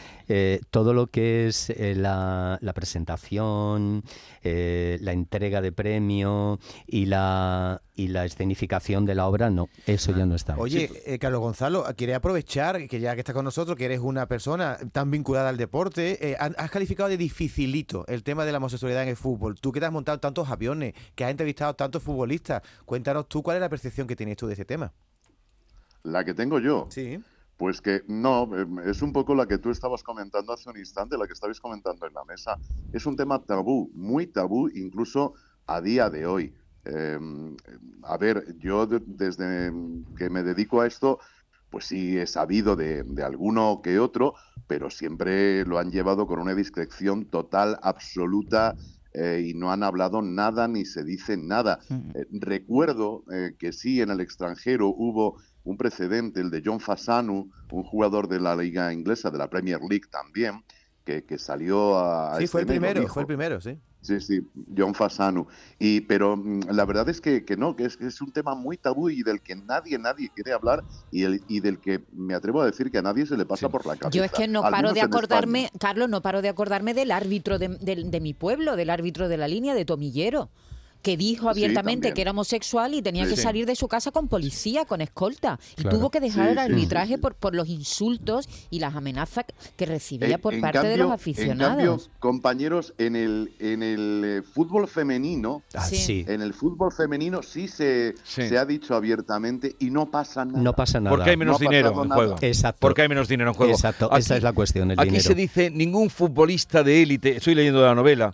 todo 0.71 0.93
lo 0.93 1.07
que 1.07 1.47
es 1.47 1.71
la, 1.77 2.57
la 2.61 2.73
presentación, 2.73 4.03
eh, 4.43 4.97
la 5.05 5.13
entrega 5.13 5.61
de 5.61 5.71
premio 5.71 6.59
y 6.85 7.05
la, 7.05 7.81
y 7.95 8.09
la 8.09 8.25
escenificación 8.25 9.05
de 9.05 9.15
la 9.15 9.27
obra, 9.27 9.49
no, 9.49 9.69
eso 9.85 10.11
ya 10.11 10.25
no 10.25 10.35
está. 10.35 10.57
Oye, 10.57 10.89
eh, 11.05 11.19
Carlos 11.19 11.39
Gonzalo, 11.39 11.85
quiere 11.95 12.15
aprovechar 12.15 12.87
que 12.87 12.99
ya 12.99 13.13
que 13.13 13.21
estás 13.21 13.33
con 13.33 13.45
nosotros, 13.45 13.77
que 13.77 13.85
eres 13.85 13.99
una 13.99 14.27
persona 14.27 14.77
tan 14.91 15.11
vinculada 15.11 15.49
al 15.49 15.57
deporte, 15.57 16.31
eh, 16.31 16.35
has 16.37 16.71
calificado 16.71 17.07
de 17.09 17.17
dificilito 17.17 18.05
el 18.07 18.23
tema 18.23 18.45
de 18.45 18.51
la 18.51 18.57
homosexualidad 18.57 19.03
en 19.03 19.09
el 19.09 19.15
fútbol. 19.15 19.55
Tú 19.55 19.71
que 19.71 19.79
te 19.79 19.85
has 19.85 19.91
montado 19.91 20.19
tantos 20.19 20.49
aviones, 20.49 20.93
que 21.15 21.23
has 21.23 21.31
entrevistado 21.31 21.73
tantos 21.75 22.03
futbolistas, 22.03 22.61
cuéntanos 22.85 23.29
tú 23.29 23.43
cuál 23.43 23.57
es 23.57 23.61
la 23.61 23.69
percepción 23.69 24.07
que 24.07 24.15
tienes 24.15 24.37
tú 24.37 24.47
de 24.47 24.53
ese 24.53 24.65
tema. 24.65 24.91
La 26.03 26.23
que 26.23 26.33
tengo 26.33 26.59
yo. 26.59 26.87
Sí. 26.89 27.19
Pues 27.57 27.81
que 27.81 28.01
no, 28.07 28.49
eh, 28.57 28.65
es 28.89 29.01
un 29.01 29.13
poco 29.13 29.33
la 29.35 29.47
que 29.47 29.57
tú 29.57 29.69
estabas 29.71 30.03
comentando 30.03 30.51
hace 30.53 30.69
un 30.69 30.77
instante, 30.77 31.17
la 31.17 31.25
que 31.27 31.33
estabais 31.33 31.59
comentando 31.59 32.05
en 32.05 32.13
la 32.13 32.25
mesa. 32.25 32.59
Es 32.91 33.05
un 33.05 33.15
tema 33.15 33.43
tabú, 33.45 33.91
muy 33.93 34.27
tabú, 34.27 34.69
incluso 34.69 35.33
a 35.67 35.81
día 35.81 36.09
de 36.09 36.25
hoy. 36.25 36.53
Eh, 36.83 37.17
a 38.03 38.17
ver, 38.17 38.55
yo 38.57 38.85
de- 38.85 39.01
desde 39.05 39.71
que 40.15 40.29
me 40.29 40.43
dedico 40.43 40.81
a 40.81 40.87
esto, 40.87 41.19
pues 41.69 41.85
sí 41.85 42.17
he 42.17 42.27
sabido 42.27 42.75
de, 42.75 43.03
de 43.03 43.23
alguno 43.23 43.81
que 43.83 43.99
otro, 43.99 44.33
pero 44.67 44.89
siempre 44.89 45.65
lo 45.65 45.77
han 45.79 45.91
llevado 45.91 46.27
con 46.27 46.39
una 46.39 46.55
discreción 46.55 47.29
total, 47.29 47.77
absoluta, 47.81 48.75
eh, 49.13 49.43
y 49.47 49.53
no 49.53 49.71
han 49.71 49.83
hablado 49.83 50.21
nada 50.21 50.67
ni 50.67 50.85
se 50.85 51.03
dice 51.03 51.37
nada. 51.37 51.79
Eh, 52.13 52.25
recuerdo 52.31 53.23
que 53.59 53.71
sí, 53.73 54.01
en 54.01 54.09
el 54.09 54.21
extranjero 54.21 54.87
hubo 54.89 55.37
un 55.65 55.77
precedente, 55.77 56.39
el 56.39 56.49
de 56.49 56.61
John 56.63 56.79
Fasanu, 56.79 57.49
un 57.71 57.83
jugador 57.83 58.27
de 58.29 58.39
la 58.39 58.55
liga 58.55 58.93
inglesa, 58.93 59.29
de 59.29 59.37
la 59.37 59.49
Premier 59.49 59.79
League 59.81 60.05
también, 60.09 60.63
que, 61.03 61.25
que 61.25 61.37
salió 61.37 61.99
a... 61.99 62.37
Sí, 62.39 62.47
fue 62.47 62.61
el 62.61 62.65
y 62.65 62.69
lo 62.69 62.73
primero, 62.73 63.01
dijo. 63.01 63.13
fue 63.13 63.23
el 63.23 63.27
primero, 63.27 63.59
sí. 63.59 63.77
Sí, 64.01 64.19
sí, 64.21 64.41
John 64.77 64.93
Fasanu. 64.93 65.47
Y, 65.79 66.01
pero 66.01 66.37
mm, 66.37 66.69
la 66.69 66.85
verdad 66.85 67.09
es 67.09 67.19
que, 67.19 67.43
que 67.43 67.57
no, 67.57 67.75
que 67.75 67.85
es, 67.85 67.97
que 67.97 68.05
es 68.05 68.21
un 68.21 68.31
tema 68.31 68.53
muy 68.53 68.77
tabú 68.77 69.09
y 69.09 69.23
del 69.23 69.41
que 69.41 69.55
nadie, 69.55 69.97
nadie 69.97 70.29
quiere 70.29 70.51
hablar 70.53 70.83
y, 71.09 71.23
el, 71.23 71.41
y 71.47 71.59
del 71.59 71.79
que 71.79 72.03
me 72.11 72.35
atrevo 72.35 72.61
a 72.61 72.67
decir 72.67 72.91
que 72.91 72.99
a 72.99 73.01
nadie 73.01 73.25
se 73.25 73.35
le 73.35 73.47
pasa 73.47 73.65
Sí. 73.65 73.71
por 73.71 73.83
la 73.87 73.95
cabeza. 73.95 74.15
Yo 74.15 74.23
es 74.23 74.31
que 74.31 74.47
no 74.47 74.61
paro 74.61 74.93
de 74.93 75.01
acordarme. 75.01 75.71
Carlos, 75.79 76.07
no 76.07 76.21
paro 76.21 76.43
de 76.43 76.49
acordarme 76.49 76.93
del 76.93 77.09
árbitro 77.11 77.57
de, 77.57 77.69
del- 77.81 78.11
de 78.11 78.19
mi 78.21 78.35
pueblo, 78.35 78.75
del 78.75 78.91
árbitro 78.91 79.27
de 79.27 79.37
la 79.37 79.47
línea 79.47 79.73
de 79.73 79.85
Tomillero, 79.85 80.51
que 81.05 81.17
dijo 81.17 81.49
abiertamente 81.51 82.13
que 82.15 82.21
era 82.23 82.31
homosexual 82.31 82.95
y 82.95 83.01
tenía 83.03 83.25
Sí, 83.25 83.29
que 83.29 83.35
sí. 83.37 83.43
salir 83.43 83.67
de 83.67 83.75
su 83.75 83.87
casa 83.87 84.09
con 84.09 84.27
policía, 84.27 84.85
con 84.85 85.01
escolta. 85.01 85.59
Y 85.77 85.83
Claro. 85.83 85.97
tuvo 85.99 86.09
que 86.09 86.19
dejar 86.19 86.47
Sí, 86.47 86.51
el 86.53 86.57
arbitraje 86.57 87.07
sí, 87.09 87.13
sí. 87.13 87.21
por, 87.21 87.35
por 87.35 87.53
los 87.53 87.69
insultos 87.69 88.49
y 88.71 88.79
las 88.79 88.95
amenazas 88.95 89.45
que 89.77 89.85
recibía 89.85 90.33
En- 90.35 90.41
por 90.41 90.55
en 90.55 90.61
parte 90.61 90.79
de 90.79 90.97
cambio- 90.97 90.97
los 90.97 91.05
En 91.05 91.09
cambio, 91.09 91.13
aficionados. 91.13 92.09
compañeros, 92.17 92.95
en 92.97 93.15
el, 93.15 93.51
en 93.59 93.83
el 93.83 94.21
eh, 94.25 94.41
fútbol 94.41 94.87
femenino, 94.87 95.61
Ah, 95.75 95.87
en 95.91 96.41
el 96.41 96.55
fútbol 96.55 96.91
femenino 96.91 97.43
sí 97.43 97.67
se, 97.67 98.15
Sí. 98.23 98.47
se 98.47 98.57
ha 98.57 98.65
dicho 98.65 98.95
abiertamente 98.95 99.75
y 99.77 99.91
no 99.91 100.09
pasa 100.09 100.43
nada. 100.43 100.59
no 100.59 100.73
pasa 100.73 100.99
nada. 100.99 101.15
Porque 101.15 101.29
hay 101.29 101.37
menos 101.37 101.61
No 101.61 101.69
dinero 101.69 101.89
en 102.01 102.09
nada. 102.09 102.15
juego. 102.15 102.35
Exacto. 102.41 102.79
Porque 102.81 103.03
hay 103.03 103.09
menos 103.09 103.27
dinero 103.27 103.51
en 103.51 103.55
juego. 103.55 103.73
Exacto, 103.73 104.07
Aquí- 104.11 104.21
esa 104.21 104.37
es 104.37 104.41
la 104.41 104.53
cuestión, 104.53 104.89
el 104.89 104.99
Aquí 104.99 105.09
dinero. 105.09 105.23
se 105.23 105.35
dice, 105.35 105.69
ningún 105.69 106.09
futbolista 106.09 106.81
de 106.83 107.03
élite, 107.03 107.35
estoy 107.37 107.53
leyendo 107.53 107.81
de 107.81 107.85
la 107.85 107.93
novela, 107.95 108.33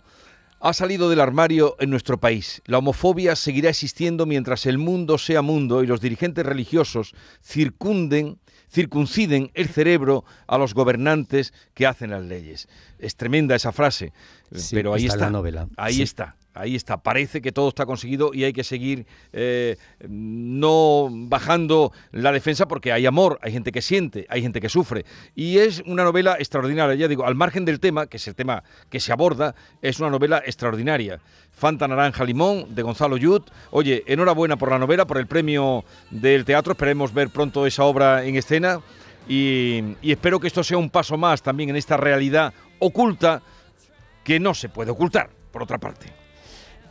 ha 0.64 0.72
salido 0.72 1.10
del 1.10 1.20
armario 1.20 1.74
en 1.80 1.90
nuestro 1.90 2.18
país. 2.18 2.62
La 2.66 2.78
homofobia 2.78 3.34
seguirá 3.34 3.68
existiendo 3.70 4.26
mientras 4.26 4.64
el 4.64 4.78
mundo 4.78 5.18
sea 5.18 5.42
mundo 5.42 5.82
y 5.82 5.88
los 5.88 6.00
dirigentes 6.00 6.46
religiosos 6.46 7.14
circunden, 7.44 8.38
circunciden 8.70 9.50
el 9.54 9.68
cerebro 9.68 10.24
a 10.46 10.58
los 10.58 10.72
gobernantes 10.72 11.52
que 11.74 11.84
hacen 11.86 12.10
las 12.10 12.22
leyes. 12.22 12.68
Es 13.00 13.16
tremenda 13.16 13.56
esa 13.56 13.72
frase, 13.72 14.12
Sí, 14.54 14.76
pero 14.76 14.94
ahí 14.94 15.06
está 15.06 15.16
la 15.24 15.30
novela. 15.30 15.68
Ahí 15.76 15.94
Sí. 15.94 16.02
está. 16.02 16.36
Ahí 16.54 16.76
está, 16.76 16.98
parece 16.98 17.40
que 17.40 17.50
todo 17.50 17.68
está 17.68 17.86
conseguido 17.86 18.30
y 18.34 18.44
hay 18.44 18.52
que 18.52 18.62
seguir 18.62 19.06
eh, 19.32 19.78
no 20.06 21.08
bajando 21.10 21.92
la 22.10 22.30
defensa 22.30 22.68
porque 22.68 22.92
hay 22.92 23.06
amor, 23.06 23.38
hay 23.42 23.52
gente 23.52 23.72
que 23.72 23.80
siente, 23.80 24.26
hay 24.28 24.42
gente 24.42 24.60
que 24.60 24.68
sufre. 24.68 25.06
Y 25.34 25.58
es 25.58 25.82
una 25.86 26.04
novela 26.04 26.36
extraordinaria, 26.38 26.94
ya 26.94 27.08
digo, 27.08 27.24
al 27.24 27.34
margen 27.34 27.64
del 27.64 27.80
tema, 27.80 28.06
que 28.06 28.18
es 28.18 28.28
el 28.28 28.34
tema 28.34 28.64
que 28.90 29.00
se 29.00 29.12
aborda, 29.12 29.54
es 29.80 29.98
una 29.98 30.10
novela 30.10 30.42
extraordinaria. 30.44 31.20
Fanta 31.52 31.88
Naranja 31.88 32.24
Limón, 32.24 32.74
de 32.74 32.82
Gonzalo 32.82 33.16
Yut. 33.16 33.50
Oye, 33.70 34.02
enhorabuena 34.06 34.56
por 34.56 34.70
la 34.70 34.78
novela, 34.78 35.06
por 35.06 35.18
el 35.18 35.26
premio 35.26 35.84
del 36.10 36.44
teatro, 36.44 36.72
esperemos 36.72 37.14
ver 37.14 37.30
pronto 37.30 37.66
esa 37.66 37.84
obra 37.84 38.24
en 38.24 38.36
escena 38.36 38.80
y 39.28 39.96
espero 40.02 40.40
que 40.40 40.48
esto 40.48 40.64
sea 40.64 40.76
un 40.76 40.90
paso 40.90 41.16
más 41.16 41.42
también 41.42 41.70
en 41.70 41.76
esta 41.76 41.96
realidad 41.96 42.52
oculta 42.78 43.40
que 44.24 44.40
no 44.40 44.54
se 44.54 44.68
puede 44.68 44.90
ocultar, 44.90 45.30
por 45.50 45.62
otra 45.62 45.78
parte. 45.78 46.21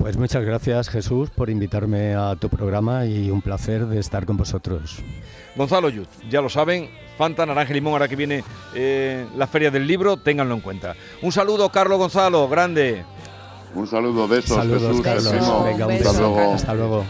Pues 0.02 0.18
muchas 0.18 0.44
gracias 0.44 0.90
Jesús 0.90 1.30
por 1.30 1.52
invitarme 1.52 2.16
a 2.16 2.36
tu 2.36 2.50
programa 2.50 3.06
y 3.06 3.30
un 3.30 3.40
placer 3.40 3.86
de 3.86 4.00
estar 4.00 4.26
con 4.26 4.36
vosotros. 4.36 4.98
Gonzalo 5.56 5.90
Yuz, 5.90 6.08
ya 6.28 6.42
lo 6.42 6.50
saben, 6.50 6.90
Fanta, 7.20 7.46
Naranja 7.46 7.70
y 7.70 7.76
Limón, 7.76 7.94
ahora 7.94 8.08
que 8.08 8.16
viene 8.16 8.44
eh, 8.74 9.28
la 9.38 9.46
Feria 9.46 9.70
del 9.70 9.86
Libro, 9.86 10.18
ténganlo 10.18 10.56
en 10.56 10.62
cuenta. 10.62 10.96
Un 11.22 11.32
saludo, 11.32 11.70
Carlos 11.70 12.00
Gonzalo, 12.00 12.50
grande. 12.50 13.06
Un 13.76 13.86
saludo, 13.86 14.28
besos, 14.28 14.58
Saludos, 14.58 14.82
Jesús, 14.82 15.02
Carlos. 15.02 15.34
Beso. 15.34 15.64
Venga, 15.66 15.86
un 15.86 15.94
beso, 15.94 16.10
Hasta 16.10 16.22
luego. 16.22 16.54
Hasta 16.54 16.74
luego. 16.74 17.06